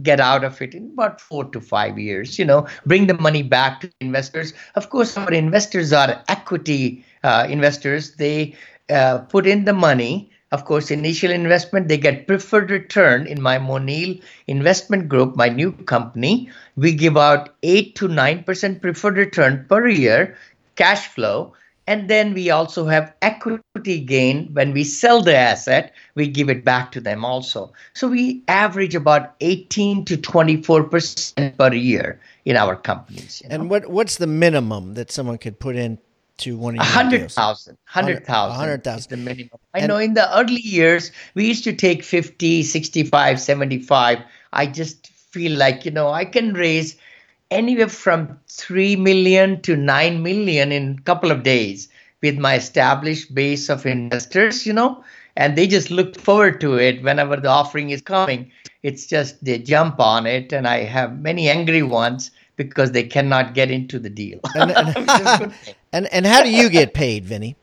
get 0.03 0.21
out 0.21 0.45
of 0.45 0.61
it 0.63 0.75
in 0.75 0.91
about 0.93 1.21
four 1.21 1.45
to 1.47 1.61
five 1.61 1.99
years, 1.99 2.39
you 2.39 2.45
know, 2.45 2.67
bring 2.87 3.07
the 3.07 3.15
money 3.15 3.43
back 3.43 3.81
to 3.81 3.91
investors. 4.01 4.55
Of 4.75 4.91
course, 4.91 5.17
our 5.17 5.33
investors 5.33 5.93
are 5.93 6.23
equity 6.29 7.05
uh, 7.25 7.47
investors. 7.49 8.15
They 8.15 8.55
uh, 8.89 9.19
put 9.19 9.47
in 9.47 9.65
the 9.65 9.73
money. 9.73 10.31
Of 10.53 10.65
course, 10.65 10.91
initial 10.91 11.31
investment, 11.31 11.87
they 11.87 11.97
get 11.97 12.27
preferred 12.27 12.71
return 12.71 13.27
in 13.27 13.41
my 13.41 13.59
Monil 13.59 14.21
investment 14.49 15.09
group, 15.09 15.37
my 15.37 15.49
new 15.49 15.71
company. 15.73 16.51
We 16.77 16.93
give 16.93 17.17
out 17.17 17.55
8 17.63 17.95
to 17.97 18.09
9% 18.09 18.81
preferred 18.81 19.17
return 19.17 19.67
per 19.69 19.87
year 19.87 20.37
cash 20.75 21.07
flow 21.07 21.53
and 21.87 22.09
then 22.09 22.35
we 22.35 22.51
also 22.51 22.87
have 22.87 23.13
equity 23.23 24.01
gain 24.01 24.53
when 24.53 24.73
we 24.73 24.85
sell 24.85 25.23
the 25.23 25.35
asset, 25.35 25.95
we 26.15 26.29
give 26.29 26.49
it 26.49 26.65
back 26.65 26.93
to 26.93 27.01
them 27.01 27.25
also. 27.25 27.73
So 27.95 28.09
we 28.09 28.43
average 28.49 28.95
about 28.95 29.35
18 29.41 30.05
to 30.05 30.17
24% 30.17 31.59
per 31.59 31.75
year 31.75 32.21
in 32.45 32.57
our 32.57 32.77
companies. 32.77 33.43
You 33.43 33.49
know? 33.49 33.55
And 33.55 33.71
what 33.71 33.91
what's 33.91 34.17
the 34.17 34.27
minimum 34.27 34.95
that 34.95 35.11
someone 35.11 35.39
could 35.39 35.59
put 35.59 35.77
in 35.77 35.99
to 36.39 36.57
one 36.57 36.79
of 36.79 36.87
your 36.87 36.95
100,000. 36.97 37.77
100,000. 37.93 38.51
100,000 38.51 39.11
the 39.11 39.17
minimum. 39.17 39.59
I 39.75 39.81
and, 39.81 39.89
know 39.89 39.97
in 39.97 40.15
the 40.15 40.39
early 40.39 40.61
years, 40.61 41.13
we 41.35 41.47
used 41.47 41.65
to 41.65 41.73
take 41.73 42.03
50, 42.03 42.63
65, 42.63 43.41
75. 43.41 44.19
I 44.53 44.67
just 44.67 45.09
feel 45.09 45.59
like, 45.59 45.85
you 45.85 45.91
know, 45.91 46.11
I 46.11 46.25
can 46.25 46.55
raise– 46.55 46.97
anywhere 47.51 47.89
from 47.89 48.39
3 48.49 48.97
million 48.97 49.61
to 49.63 49.77
9 49.77 50.23
million 50.23 50.73
in 50.73 50.97
a 50.99 51.03
couple 51.03 51.31
of 51.31 51.43
days 51.43 51.89
with 52.23 52.39
my 52.39 52.55
established 52.55 53.35
base 53.35 53.69
of 53.69 53.87
investors, 53.87 54.67
you 54.67 54.73
know, 54.73 55.03
and 55.37 55.57
they 55.57 55.67
just 55.67 55.91
look 55.91 56.19
forward 56.21 56.61
to 56.61 56.75
it 56.75 57.03
whenever 57.03 57.37
the 57.37 57.49
offering 57.49 57.91
is 57.91 58.03
coming. 58.03 58.51
It's 58.83 59.07
just 59.07 59.43
they 59.45 59.59
jump 59.59 60.01
on 60.01 60.27
it, 60.27 60.53
and 60.53 60.67
I 60.67 60.85
have 60.85 61.19
many 61.19 61.49
angry 61.49 61.83
ones 61.83 62.31
because 62.57 62.93
they 62.93 63.05
cannot 63.05 63.55
get 63.55 63.71
into 63.71 63.99
the 63.99 64.11
deal. 64.11 64.41
and, 64.55 64.71
and, 64.71 65.55
and, 65.93 66.07
and 66.13 66.27
how 66.27 66.43
do 66.43 66.51
you 66.51 66.69
get 66.69 66.95
paid, 66.95 67.25
Vinny? 67.25 67.57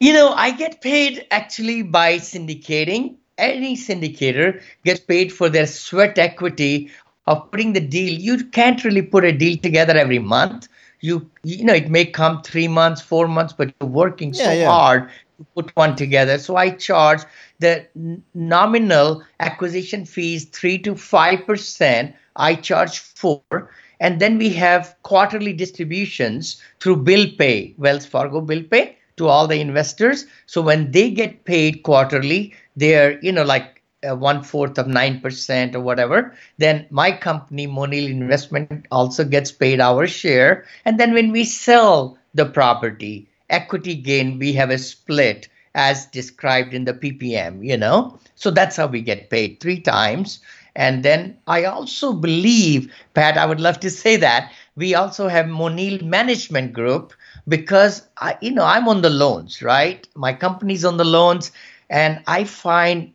You 0.00 0.12
know, 0.12 0.32
I 0.32 0.50
get 0.50 0.80
paid 0.80 1.26
actually 1.30 1.82
by 1.82 2.16
syndicating. 2.16 3.16
Any 3.38 3.76
syndicator 3.76 4.62
gets 4.84 5.00
paid 5.00 5.32
for 5.32 5.50
their 5.50 5.66
sweat 5.66 6.18
equity 6.18 6.90
of 7.26 7.50
putting 7.50 7.72
the 7.72 7.80
deal. 7.80 8.12
You 8.18 8.44
can't 8.44 8.82
really 8.84 9.02
put 9.02 9.24
a 9.24 9.32
deal 9.32 9.56
together 9.58 9.96
every 9.96 10.18
month. 10.18 10.68
You 11.00 11.28
you 11.42 11.64
know 11.64 11.74
it 11.74 11.90
may 11.90 12.04
come 12.04 12.42
three 12.42 12.68
months, 12.68 13.02
four 13.02 13.28
months, 13.28 13.52
but 13.52 13.74
you're 13.80 13.90
working 13.90 14.32
yeah, 14.34 14.44
so 14.44 14.52
yeah. 14.52 14.70
hard 14.70 15.10
to 15.38 15.46
put 15.54 15.76
one 15.76 15.96
together. 15.96 16.38
So 16.38 16.56
I 16.56 16.70
charge 16.70 17.20
the 17.58 17.86
nominal 18.34 19.22
acquisition 19.40 20.04
fees 20.04 20.46
three 20.46 20.78
to 20.78 20.94
five 20.94 21.46
percent. 21.46 22.14
I 22.36 22.54
charge 22.54 22.98
four. 22.98 23.70
And 23.98 24.20
then 24.20 24.36
we 24.36 24.50
have 24.50 24.94
quarterly 25.04 25.52
distributions 25.54 26.60
through 26.80 26.96
bill 26.96 27.26
pay, 27.38 27.74
Wells 27.78 28.04
Fargo 28.04 28.42
bill 28.42 28.62
pay 28.62 28.96
to 29.16 29.28
all 29.28 29.46
the 29.46 29.58
investors. 29.60 30.26
So 30.44 30.60
when 30.60 30.90
they 30.90 31.10
get 31.10 31.44
paid 31.44 31.82
quarterly, 31.82 32.54
they're, 32.76 33.18
you 33.20 33.32
know, 33.32 33.44
like 33.44 33.75
Uh, 34.06 34.14
one 34.14 34.42
fourth 34.42 34.78
of 34.78 34.86
9% 34.86 35.74
or 35.74 35.80
whatever, 35.80 36.34
then 36.58 36.86
my 36.90 37.10
company, 37.10 37.66
Monil 37.66 38.08
Investment, 38.08 38.86
also 38.90 39.24
gets 39.24 39.50
paid 39.50 39.80
our 39.80 40.06
share. 40.06 40.64
And 40.84 41.00
then 41.00 41.12
when 41.12 41.32
we 41.32 41.44
sell 41.44 42.18
the 42.34 42.46
property, 42.46 43.28
equity 43.50 43.94
gain, 43.94 44.38
we 44.38 44.52
have 44.52 44.70
a 44.70 44.78
split 44.78 45.48
as 45.74 46.06
described 46.06 46.74
in 46.74 46.84
the 46.84 46.94
PPM, 46.94 47.64
you 47.64 47.76
know? 47.76 48.18
So 48.34 48.50
that's 48.50 48.76
how 48.76 48.86
we 48.86 49.00
get 49.00 49.30
paid 49.30 49.60
three 49.60 49.80
times. 49.80 50.40
And 50.74 51.02
then 51.02 51.36
I 51.46 51.64
also 51.64 52.12
believe, 52.12 52.92
Pat, 53.14 53.38
I 53.38 53.46
would 53.46 53.60
love 53.60 53.80
to 53.80 53.90
say 53.90 54.16
that 54.16 54.52
we 54.76 54.94
also 54.94 55.28
have 55.28 55.46
Monil 55.46 56.02
Management 56.02 56.74
Group 56.74 57.14
because 57.48 58.02
I, 58.18 58.36
you 58.42 58.50
know, 58.50 58.64
I'm 58.64 58.88
on 58.88 59.02
the 59.02 59.10
loans, 59.10 59.62
right? 59.62 60.06
My 60.14 60.34
company's 60.34 60.84
on 60.84 60.98
the 60.98 61.04
loans, 61.04 61.50
and 61.88 62.22
I 62.26 62.44
find 62.44 63.12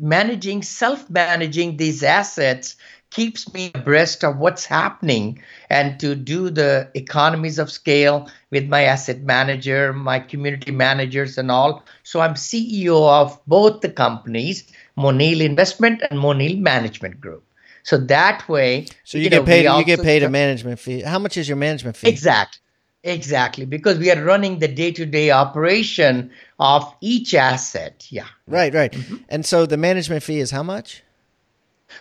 managing, 0.00 0.62
self 0.62 1.08
managing 1.10 1.76
these 1.76 2.02
assets 2.02 2.76
keeps 3.10 3.52
me 3.52 3.70
abreast 3.74 4.24
of 4.24 4.38
what's 4.38 4.64
happening 4.64 5.42
and 5.68 5.98
to 6.00 6.14
do 6.14 6.48
the 6.48 6.88
economies 6.94 7.58
of 7.58 7.70
scale 7.70 8.30
with 8.50 8.68
my 8.68 8.82
asset 8.84 9.22
manager, 9.22 9.92
my 9.92 10.20
community 10.20 10.70
managers, 10.70 11.36
and 11.36 11.50
all. 11.50 11.84
So 12.04 12.20
I'm 12.20 12.34
CEO 12.34 13.08
of 13.08 13.38
both 13.46 13.80
the 13.80 13.90
companies, 13.90 14.64
Monil 14.96 15.40
Investment 15.40 16.02
and 16.10 16.20
Monil 16.20 16.60
Management 16.60 17.20
Group. 17.20 17.44
So 17.82 17.96
that 17.96 18.48
way, 18.48 18.86
so 19.04 19.18
you, 19.18 19.24
you 19.24 19.30
get 19.30 19.38
know, 19.38 19.44
paid. 19.44 19.64
You 19.64 19.84
get 19.84 20.02
paid 20.02 20.22
a 20.22 20.28
management 20.28 20.78
fee. 20.78 21.00
How 21.00 21.18
much 21.18 21.36
is 21.36 21.48
your 21.48 21.56
management 21.56 21.96
fee? 21.96 22.08
Exactly. 22.08 22.60
Exactly, 23.02 23.64
because 23.64 23.98
we 23.98 24.10
are 24.10 24.22
running 24.22 24.58
the 24.58 24.68
day 24.68 24.92
to 24.92 25.06
day 25.06 25.30
operation 25.30 26.30
of 26.58 26.94
each 27.00 27.34
asset. 27.34 28.06
Yeah. 28.10 28.26
Right, 28.46 28.74
right. 28.74 28.92
Mm-hmm. 28.92 29.16
And 29.28 29.46
so 29.46 29.64
the 29.64 29.78
management 29.78 30.22
fee 30.22 30.38
is 30.38 30.50
how 30.50 30.62
much? 30.62 31.02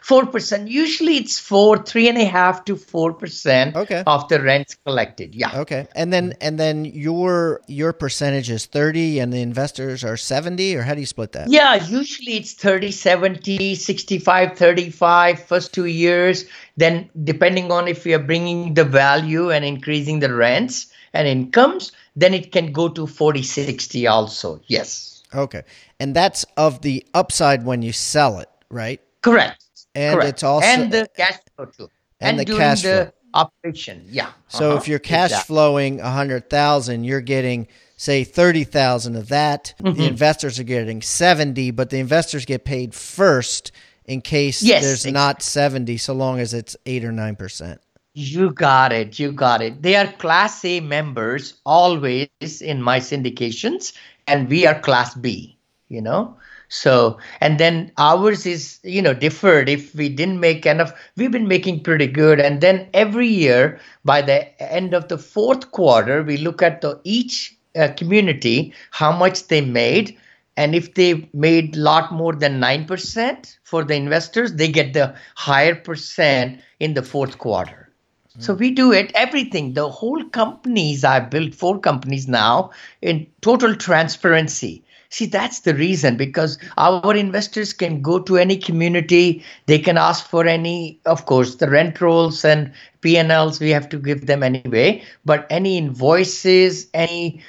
Four 0.01 0.25
percent. 0.25 0.69
Usually 0.69 1.17
it's 1.17 1.39
four, 1.39 1.77
three 1.77 2.07
and 2.07 2.17
a 2.17 2.25
half 2.25 2.65
to 2.65 2.75
four 2.75 3.13
percent 3.13 3.75
okay. 3.75 4.03
of 4.05 4.27
the 4.27 4.41
rents 4.41 4.75
collected. 4.85 5.35
Yeah. 5.35 5.59
Okay. 5.59 5.87
And 5.95 6.13
then 6.13 6.33
and 6.41 6.59
then 6.59 6.85
your 6.85 7.61
your 7.67 7.93
percentage 7.93 8.49
is 8.49 8.65
thirty 8.65 9.19
and 9.19 9.33
the 9.33 9.41
investors 9.41 10.03
are 10.03 10.17
seventy, 10.17 10.75
or 10.75 10.83
how 10.83 10.93
do 10.93 10.99
you 10.99 11.05
split 11.05 11.31
that? 11.33 11.49
Yeah, 11.49 11.75
usually 11.75 12.37
it's 12.37 12.53
30, 12.53 12.91
70, 12.91 13.75
65, 13.75 14.57
35 14.57 15.43
first 15.43 15.73
two 15.73 15.85
years. 15.85 16.45
Then 16.77 17.09
depending 17.23 17.71
on 17.71 17.87
if 17.87 18.05
we 18.05 18.13
are 18.13 18.19
bringing 18.19 18.73
the 18.73 18.85
value 18.85 19.51
and 19.51 19.65
increasing 19.65 20.19
the 20.19 20.33
rents 20.33 20.91
and 21.13 21.27
incomes, 21.27 21.91
then 22.15 22.33
it 22.33 22.51
can 22.51 22.71
go 22.71 22.89
to 22.89 23.07
40, 23.07 23.43
60 23.43 24.07
also. 24.07 24.61
Yes. 24.67 25.23
Okay. 25.33 25.63
And 25.99 26.15
that's 26.15 26.45
of 26.57 26.81
the 26.81 27.05
upside 27.13 27.63
when 27.65 27.81
you 27.81 27.91
sell 27.91 28.39
it, 28.39 28.49
right? 28.69 29.01
Correct. 29.21 29.63
And 29.99 30.15
Correct. 30.15 30.29
it's 30.29 30.43
also 30.43 30.65
and 30.65 30.91
the 30.91 31.07
cash 31.15 31.35
flow 31.55 31.65
too. 31.65 31.89
And, 32.21 32.39
and 32.39 32.47
the 32.47 32.57
cash 32.57 32.83
the 32.83 33.11
flow. 33.33 33.51
operation. 33.63 34.05
Yeah. 34.07 34.31
So 34.47 34.69
uh-huh. 34.69 34.77
if 34.77 34.87
you're 34.87 34.99
cash 34.99 35.31
exactly. 35.31 35.53
flowing 35.53 35.99
a 35.99 36.09
hundred 36.09 36.49
thousand, 36.49 37.03
you're 37.03 37.19
getting 37.19 37.67
say 37.97 38.23
thirty 38.23 38.63
thousand 38.63 39.17
of 39.17 39.27
that. 39.27 39.73
Mm-hmm. 39.83 39.99
The 39.99 40.07
investors 40.07 40.57
are 40.57 40.63
getting 40.63 41.01
seventy, 41.01 41.71
but 41.71 41.89
the 41.89 41.99
investors 41.99 42.45
get 42.45 42.63
paid 42.63 42.93
first 42.95 43.73
in 44.09 44.21
case 44.21 44.63
Yes, 44.63 44.83
there's 44.83 45.05
ex- 45.05 45.13
not 45.13 45.41
70 45.43 45.97
so 45.97 46.13
long 46.13 46.39
as 46.39 46.53
it's 46.53 46.75
8 46.87 47.05
or 47.05 47.11
9%. 47.11 47.77
You 48.15 48.51
got 48.51 48.91
it. 48.91 49.19
You 49.19 49.31
got 49.31 49.61
it. 49.61 49.83
They 49.83 49.95
are 49.95 50.11
Class 50.13 50.65
A 50.65 50.79
members 50.79 51.53
always 51.63 52.27
in 52.41 52.81
my 52.81 52.99
syndications, 52.99 53.93
and 54.25 54.49
we 54.49 54.65
are 54.65 54.79
Class 54.79 55.13
B, 55.13 55.55
you 55.89 56.01
know? 56.01 56.35
So, 56.69 57.17
and 57.41 57.59
then 57.59 57.91
ours 57.97 58.45
is, 58.45 58.79
you 58.83 59.01
know, 59.01 59.13
deferred. 59.13 59.67
If 59.69 59.93
we 59.95 60.07
didn't 60.07 60.39
make 60.39 60.65
enough, 60.65 60.93
we've 61.17 61.31
been 61.31 61.47
making 61.47 61.83
pretty 61.83 62.07
good. 62.07 62.39
And 62.39 62.61
then 62.61 62.87
every 62.93 63.27
year, 63.27 63.79
by 64.05 64.21
the 64.21 64.61
end 64.61 64.93
of 64.93 65.07
the 65.07 65.17
fourth 65.17 65.71
quarter, 65.71 66.21
we 66.23 66.37
look 66.37 66.61
at 66.61 66.81
the 66.81 67.01
each 67.03 67.57
uh, 67.75 67.89
community, 67.97 68.73
how 68.91 69.11
much 69.11 69.47
they 69.47 69.61
made. 69.61 70.17
And 70.57 70.75
if 70.75 70.93
they 70.93 71.27
made 71.33 71.75
a 71.75 71.79
lot 71.79 72.11
more 72.13 72.35
than 72.35 72.59
9% 72.61 73.57
for 73.63 73.83
the 73.83 73.95
investors, 73.95 74.53
they 74.53 74.67
get 74.69 74.93
the 74.93 75.15
higher 75.35 75.75
percent 75.75 76.61
in 76.79 76.93
the 76.93 77.01
fourth 77.03 77.37
quarter. 77.39 77.89
So 78.37 78.53
we 78.53 78.71
do 78.71 78.93
it 78.93 79.11
everything. 79.15 79.73
The 79.73 79.89
whole 79.89 80.23
companies 80.29 81.03
I 81.03 81.19
built 81.19 81.55
four 81.55 81.79
companies 81.79 82.27
now 82.27 82.71
in 83.01 83.27
total 83.41 83.75
transparency. 83.75 84.83
See, 85.11 85.25
that's 85.25 85.61
the 85.61 85.73
reason 85.73 86.17
because 86.17 86.57
our 86.77 87.15
investors 87.15 87.73
can 87.73 88.01
go 88.01 88.19
to 88.19 88.37
any 88.37 88.57
community. 88.57 89.43
They 89.65 89.79
can 89.79 89.97
ask 89.97 90.25
for 90.27 90.45
any, 90.45 90.99
of 91.05 91.25
course, 91.25 91.55
the 91.55 91.69
rent 91.69 91.99
rolls 91.99 92.45
and 92.45 92.71
P&Ls 93.01 93.59
we 93.59 93.71
have 93.71 93.89
to 93.89 93.97
give 93.97 94.27
them 94.27 94.43
anyway. 94.43 95.01
But 95.25 95.47
any 95.49 95.77
invoices, 95.77 96.87
any 96.93 97.41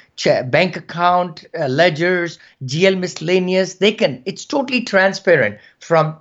bank 0.49 0.75
account, 0.75 1.45
uh, 1.59 1.67
ledgers, 1.67 2.39
GL 2.65 2.97
miscellaneous, 2.97 3.75
they 3.75 3.91
can. 3.91 4.23
It's 4.25 4.45
totally 4.45 4.81
transparent 4.81 5.57
from 5.79 6.15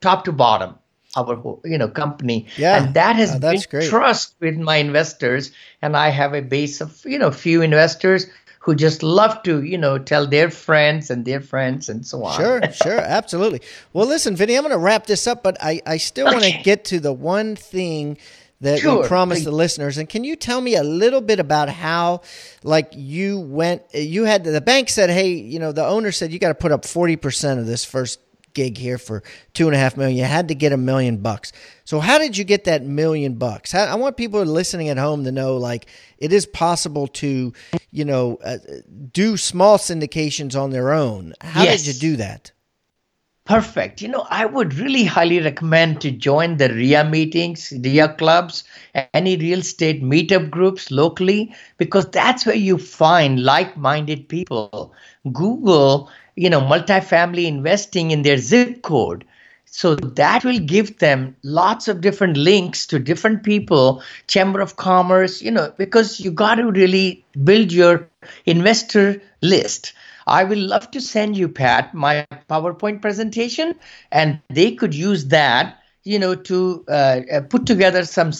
top 0.00 0.24
to 0.24 0.32
bottom. 0.32 0.74
Our 1.16 1.34
whole, 1.34 1.60
you 1.64 1.76
know, 1.76 1.88
company, 1.88 2.46
Yeah. 2.56 2.76
and 2.84 2.94
that 2.94 3.16
has 3.16 3.36
that's 3.40 3.66
built 3.66 3.68
great. 3.70 3.88
trust 3.90 4.34
with 4.38 4.56
my 4.56 4.76
investors. 4.76 5.50
And 5.82 5.96
I 5.96 6.10
have 6.10 6.34
a 6.34 6.40
base 6.40 6.80
of 6.80 7.02
you 7.04 7.18
know 7.18 7.32
few 7.32 7.62
investors 7.62 8.26
who 8.60 8.74
just 8.74 9.02
love 9.02 9.42
to 9.42 9.62
you 9.62 9.78
know 9.78 9.98
tell 9.98 10.26
their 10.26 10.50
friends 10.50 11.10
and 11.10 11.24
their 11.24 11.40
friends 11.40 11.88
and 11.88 12.06
so 12.06 12.24
on. 12.24 12.38
Sure, 12.38 12.72
sure, 12.72 13.00
absolutely. 13.00 13.60
Well, 13.92 14.06
listen, 14.06 14.36
Vinney, 14.36 14.56
I'm 14.56 14.62
going 14.62 14.70
to 14.70 14.78
wrap 14.78 15.06
this 15.06 15.26
up, 15.26 15.42
but 15.42 15.56
I, 15.60 15.80
I 15.86 15.96
still 15.96 16.26
want 16.26 16.44
to 16.44 16.62
get 16.62 16.84
to 16.86 17.00
the 17.00 17.12
one 17.12 17.56
thing 17.56 18.18
that 18.60 18.80
Sure, 18.80 19.06
promised 19.06 19.44
the 19.44 19.50
listeners. 19.50 19.96
And 19.96 20.08
can 20.08 20.22
you 20.22 20.36
tell 20.36 20.60
me 20.60 20.76
a 20.76 20.82
little 20.82 21.22
bit 21.22 21.40
about 21.40 21.70
how, 21.70 22.20
like, 22.62 22.92
you 22.94 23.40
went, 23.40 23.82
you 23.94 24.24
had, 24.24 24.44
the 24.44 24.60
bank 24.60 24.90
said, 24.90 25.08
hey, 25.08 25.30
you 25.30 25.58
know, 25.58 25.72
the 25.72 25.86
owner 25.86 26.12
said 26.12 26.30
you 26.30 26.38
got 26.38 26.48
to 26.48 26.54
put 26.54 26.70
up 26.70 26.82
40% 26.82 27.58
of 27.58 27.66
this 27.66 27.84
first 27.86 28.20
gig 28.54 28.78
here 28.78 28.98
for 28.98 29.22
two 29.54 29.66
and 29.66 29.74
a 29.74 29.78
half 29.78 29.96
million. 29.96 30.16
You 30.18 30.24
had 30.24 30.48
to 30.48 30.54
get 30.54 30.72
a 30.72 30.76
million 30.76 31.18
bucks. 31.18 31.52
So 31.84 32.00
how 32.00 32.18
did 32.18 32.36
you 32.36 32.44
get 32.44 32.64
that 32.64 32.84
million 32.84 33.34
bucks? 33.34 33.72
How, 33.72 33.84
I 33.84 33.94
want 33.94 34.16
people 34.16 34.42
listening 34.42 34.88
at 34.88 34.98
home 34.98 35.24
to 35.24 35.32
know, 35.32 35.56
like, 35.56 35.86
it 36.18 36.32
is 36.32 36.46
possible 36.46 37.06
to, 37.08 37.52
you 37.90 38.04
know, 38.04 38.38
uh, 38.44 38.58
do 39.12 39.36
small 39.36 39.78
syndications 39.78 40.60
on 40.60 40.70
their 40.70 40.92
own. 40.92 41.34
How 41.40 41.64
Yes. 41.64 41.84
did 41.84 41.94
you 41.94 42.00
do 42.12 42.16
that? 42.16 42.52
Perfect. 43.46 44.00
You 44.00 44.08
know, 44.08 44.26
I 44.30 44.44
would 44.46 44.74
really 44.74 45.02
highly 45.02 45.40
recommend 45.40 46.00
to 46.02 46.12
join 46.12 46.58
the 46.58 46.68
RIA 46.68 47.02
meetings, 47.04 47.72
RIA 47.72 48.08
clubs, 48.10 48.62
any 48.94 49.36
real 49.36 49.58
estate 49.58 50.02
meetup 50.04 50.50
groups 50.50 50.90
locally, 50.92 51.52
because 51.76 52.06
that's 52.10 52.46
where 52.46 52.54
you 52.54 52.78
find 52.78 53.42
like 53.42 53.76
minded 53.76 54.28
people. 54.28 54.94
Google, 55.32 56.08
you 56.40 56.48
know, 56.48 56.62
multifamily 56.62 57.44
investing 57.44 58.12
in 58.12 58.22
their 58.22 58.38
zip 58.38 58.80
code. 58.80 59.26
So 59.66 59.94
that 59.94 60.42
will 60.42 60.58
give 60.58 60.98
them 60.98 61.36
lots 61.42 61.86
of 61.86 62.00
different 62.00 62.38
links 62.38 62.86
to 62.86 62.98
different 62.98 63.42
people, 63.42 64.02
Chamber 64.26 64.62
of 64.62 64.76
Commerce, 64.76 65.42
you 65.42 65.50
know, 65.50 65.70
because 65.76 66.18
you 66.18 66.30
got 66.30 66.54
to 66.54 66.70
really 66.70 67.22
build 67.44 67.70
your 67.72 68.08
investor 68.46 69.20
list. 69.42 69.92
I 70.26 70.44
will 70.44 70.58
love 70.58 70.90
to 70.92 71.00
send 71.02 71.36
you, 71.36 71.46
Pat, 71.46 71.92
my 71.92 72.26
PowerPoint 72.48 73.02
presentation, 73.02 73.74
and 74.10 74.40
they 74.48 74.74
could 74.74 74.94
use 74.94 75.26
that, 75.26 75.76
you 76.04 76.18
know, 76.18 76.34
to 76.34 76.86
uh, 76.88 77.20
uh, 77.30 77.40
put 77.42 77.66
together 77.66 78.06
some 78.06 78.32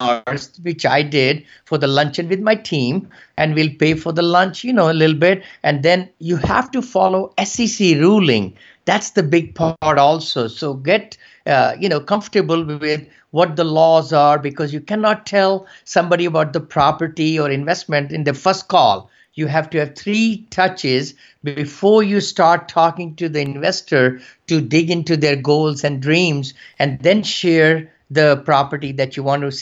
seminars, 0.00 0.50
which 0.62 0.84
I 0.84 1.02
did 1.02 1.44
for 1.64 1.78
the 1.78 1.86
luncheon 1.86 2.28
with 2.28 2.40
my 2.40 2.54
team, 2.54 3.08
and 3.36 3.54
we'll 3.54 3.74
pay 3.78 3.94
for 3.94 4.12
the 4.12 4.22
lunch, 4.22 4.64
you 4.64 4.72
know, 4.72 4.90
a 4.90 4.92
little 4.92 5.16
bit. 5.16 5.42
And 5.62 5.82
then 5.82 6.08
you 6.18 6.36
have 6.36 6.70
to 6.72 6.82
follow 6.82 7.32
SEC 7.42 7.96
ruling. 7.96 8.54
That's 8.84 9.10
the 9.10 9.22
big 9.22 9.54
part 9.54 9.98
also. 9.98 10.48
So 10.48 10.74
get, 10.74 11.16
uh, 11.46 11.76
you 11.78 11.88
know, 11.88 12.00
comfortable 12.00 12.64
with 12.64 13.06
what 13.30 13.56
the 13.56 13.64
laws 13.64 14.12
are 14.12 14.38
because 14.38 14.72
you 14.72 14.80
cannot 14.80 15.26
tell 15.26 15.66
somebody 15.84 16.24
about 16.24 16.52
the 16.52 16.60
property 16.60 17.38
or 17.38 17.50
investment 17.50 18.12
in 18.12 18.24
the 18.24 18.34
first 18.34 18.68
call 18.68 19.10
you 19.38 19.46
have 19.46 19.68
to 19.68 19.78
have 19.78 19.94
three 19.94 20.46
touches 20.48 21.12
before 21.44 22.02
you 22.02 22.22
start 22.22 22.68
talking 22.68 23.14
to 23.16 23.28
the 23.28 23.40
investor 23.42 24.18
to 24.46 24.62
dig 24.62 24.90
into 24.90 25.14
their 25.14 25.36
goals 25.36 25.84
and 25.84 26.00
dreams 26.00 26.54
and 26.78 26.98
then 27.00 27.22
share 27.22 27.92
the 28.10 28.36
property 28.46 28.92
that 28.92 29.14
you 29.14 29.22
want 29.22 29.42
to 29.42 29.52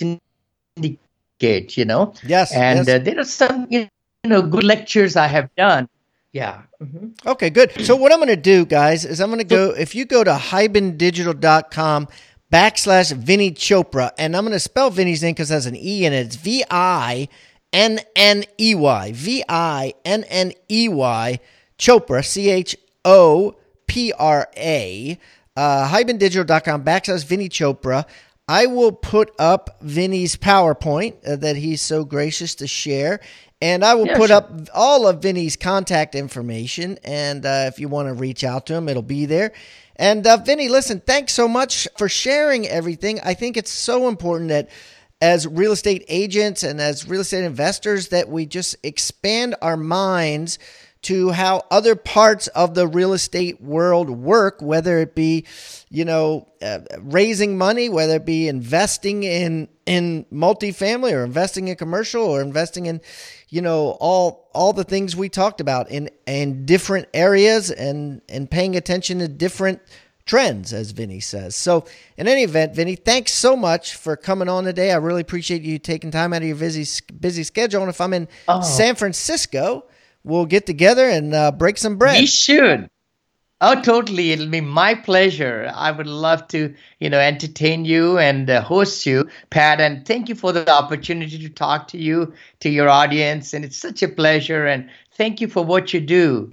syndicate 0.76 1.76
you 1.76 1.84
know 1.84 2.12
Yes, 2.24 2.52
and 2.52 2.86
yes. 2.86 2.88
Uh, 2.88 2.98
there 3.02 3.18
are 3.20 3.24
some 3.24 3.66
you 3.70 3.88
know 4.24 4.42
good 4.42 4.64
lectures 4.64 5.16
i 5.16 5.26
have 5.26 5.54
done 5.56 5.88
yeah 6.32 6.62
Mhm. 6.82 7.12
Okay, 7.24 7.48
good. 7.48 7.70
So 7.86 7.96
what 7.96 8.12
I'm 8.12 8.18
going 8.18 8.28
to 8.28 8.36
do, 8.36 8.66
guys, 8.66 9.06
is 9.06 9.18
I'm 9.20 9.28
going 9.28 9.38
to 9.38 9.44
go. 9.44 9.70
If 9.70 9.94
you 9.94 10.04
go 10.04 10.22
to 10.22 10.32
hibandigital.com 10.34 12.08
backslash 12.52 13.12
Vinney 13.14 13.54
Chopra, 13.54 14.10
and 14.18 14.36
I'm 14.36 14.42
going 14.44 14.52
to 14.52 14.60
spell 14.60 14.90
Vinney's 14.90 15.22
name 15.22 15.32
because 15.32 15.50
it 15.50 15.54
has 15.54 15.64
an 15.64 15.76
E 15.76 16.04
in 16.04 16.12
it. 16.12 16.26
It's 16.26 16.36
V 16.36 16.62
I 16.70 17.28
N 17.72 18.00
N 18.14 18.44
E 18.60 18.74
Y. 18.74 19.12
V 19.14 19.44
I 19.48 19.94
N 20.04 20.24
N 20.24 20.52
E 20.68 20.88
Y. 20.90 21.40
Chopra. 21.78 22.22
C 22.22 22.50
H 22.50 22.76
O 23.06 23.56
P 23.86 24.12
R 24.12 24.48
A. 24.58 25.18
Uh, 25.56 25.88
hibandigital.com 25.88 26.84
backslash 26.84 27.24
Vinney 27.24 27.48
Chopra. 27.48 28.04
I 28.46 28.66
will 28.66 28.92
put 28.92 29.32
up 29.38 29.80
Vinney's 29.82 30.36
PowerPoint 30.36 31.16
uh, 31.26 31.36
that 31.36 31.56
he's 31.56 31.80
so 31.80 32.04
gracious 32.04 32.54
to 32.56 32.66
share. 32.66 33.20
And 33.62 33.84
I 33.84 33.94
will 33.94 34.06
Yeah, 34.06 34.16
put 34.18 34.28
sure. 34.28 34.36
up 34.36 34.50
all 34.74 35.06
of 35.06 35.20
Vinney's 35.20 35.56
contact 35.56 36.14
information. 36.14 36.98
And 37.02 37.46
uh, 37.46 37.64
if 37.68 37.78
you 37.78 37.88
want 37.88 38.08
to 38.08 38.14
reach 38.14 38.44
out 38.44 38.66
to 38.66 38.74
him, 38.74 38.88
it'll 38.88 39.02
be 39.02 39.24
there. 39.24 39.52
And 39.96 40.26
uh, 40.26 40.38
Vinney, 40.38 40.68
listen, 40.68 41.00
thanks 41.00 41.32
so 41.32 41.48
much 41.48 41.88
for 41.96 42.08
sharing 42.08 42.66
everything. 42.68 43.20
I 43.22 43.32
think 43.34 43.56
it's 43.56 43.70
so 43.70 44.08
important 44.08 44.50
that 44.50 44.68
as 45.22 45.46
real 45.46 45.72
estate 45.72 46.04
agents 46.08 46.62
and 46.62 46.80
as 46.80 47.08
real 47.08 47.22
estate 47.22 47.44
investors 47.44 48.08
that 48.08 48.28
we 48.28 48.44
just 48.44 48.76
expand 48.82 49.54
our 49.62 49.76
minds 49.76 50.58
to 51.04 51.30
how 51.30 51.62
other 51.70 51.94
parts 51.96 52.46
of 52.48 52.74
the 52.74 52.86
real 52.86 53.12
estate 53.12 53.60
world 53.60 54.10
work, 54.10 54.60
whether 54.60 54.98
it 54.98 55.14
be, 55.14 55.46
you 55.90 56.04
know, 56.04 56.48
uh, 56.62 56.80
raising 57.00 57.56
money, 57.56 57.88
whether 57.88 58.16
it 58.16 58.26
be 58.26 58.48
investing 58.48 59.22
in 59.22 59.68
in 59.86 60.24
multifamily 60.32 61.12
or 61.12 61.24
investing 61.24 61.68
in 61.68 61.76
commercial 61.76 62.22
or 62.24 62.40
investing 62.40 62.86
in, 62.86 63.00
you 63.48 63.60
know, 63.62 63.96
all 64.00 64.48
all 64.54 64.72
the 64.72 64.84
things 64.84 65.14
we 65.14 65.28
talked 65.28 65.60
about 65.60 65.90
in 65.90 66.10
in 66.26 66.64
different 66.66 67.08
areas 67.14 67.70
and 67.70 68.20
and 68.28 68.50
paying 68.50 68.76
attention 68.76 69.18
to 69.20 69.28
different 69.28 69.80
trends, 70.26 70.72
as 70.72 70.94
Vinney 70.94 71.22
says. 71.22 71.54
So, 71.54 71.84
in 72.16 72.26
any 72.26 72.44
event, 72.44 72.72
Vinney, 72.74 72.98
thanks 72.98 73.32
so 73.34 73.54
much 73.56 73.94
for 73.94 74.16
coming 74.16 74.48
on 74.48 74.64
today. 74.64 74.90
I 74.90 74.96
really 74.96 75.20
appreciate 75.20 75.60
you 75.60 75.78
taking 75.78 76.10
time 76.10 76.32
out 76.32 76.40
of 76.40 76.48
your 76.48 76.56
busy 76.56 76.86
busy 77.20 77.42
schedule. 77.44 77.82
And 77.82 77.90
if 77.90 78.00
I'm 78.00 78.14
in 78.14 78.26
Oh. 78.48 78.62
San 78.62 78.94
Francisco, 78.94 79.84
we'll 80.24 80.46
get 80.46 80.66
together 80.66 81.08
and 81.08 81.34
uh, 81.34 81.52
break 81.52 81.78
some 81.78 81.96
bread. 81.96 82.18
We 82.18 82.26
should. 82.26 82.90
Oh, 83.60 83.80
totally. 83.80 84.32
It'll 84.32 84.48
be 84.48 84.60
my 84.60 84.94
pleasure. 84.94 85.70
I 85.74 85.90
would 85.90 86.06
love 86.06 86.48
to, 86.48 86.74
you 86.98 87.08
know, 87.08 87.20
entertain 87.20 87.84
you 87.84 88.18
and 88.18 88.50
uh, 88.50 88.60
host 88.60 89.06
you, 89.06 89.28
Pat. 89.50 89.80
And 89.80 90.04
thank 90.04 90.28
you 90.28 90.34
for 90.34 90.52
the 90.52 90.68
opportunity 90.68 91.38
to 91.38 91.48
talk 91.48 91.88
to 91.88 91.98
you, 91.98 92.34
to 92.60 92.68
your 92.68 92.88
audience. 92.88 93.54
And 93.54 93.64
it's 93.64 93.78
such 93.78 94.02
a 94.02 94.08
pleasure. 94.08 94.66
And 94.66 94.90
thank 95.12 95.40
you 95.40 95.48
for 95.48 95.64
what 95.64 95.94
you 95.94 96.00
do. 96.00 96.52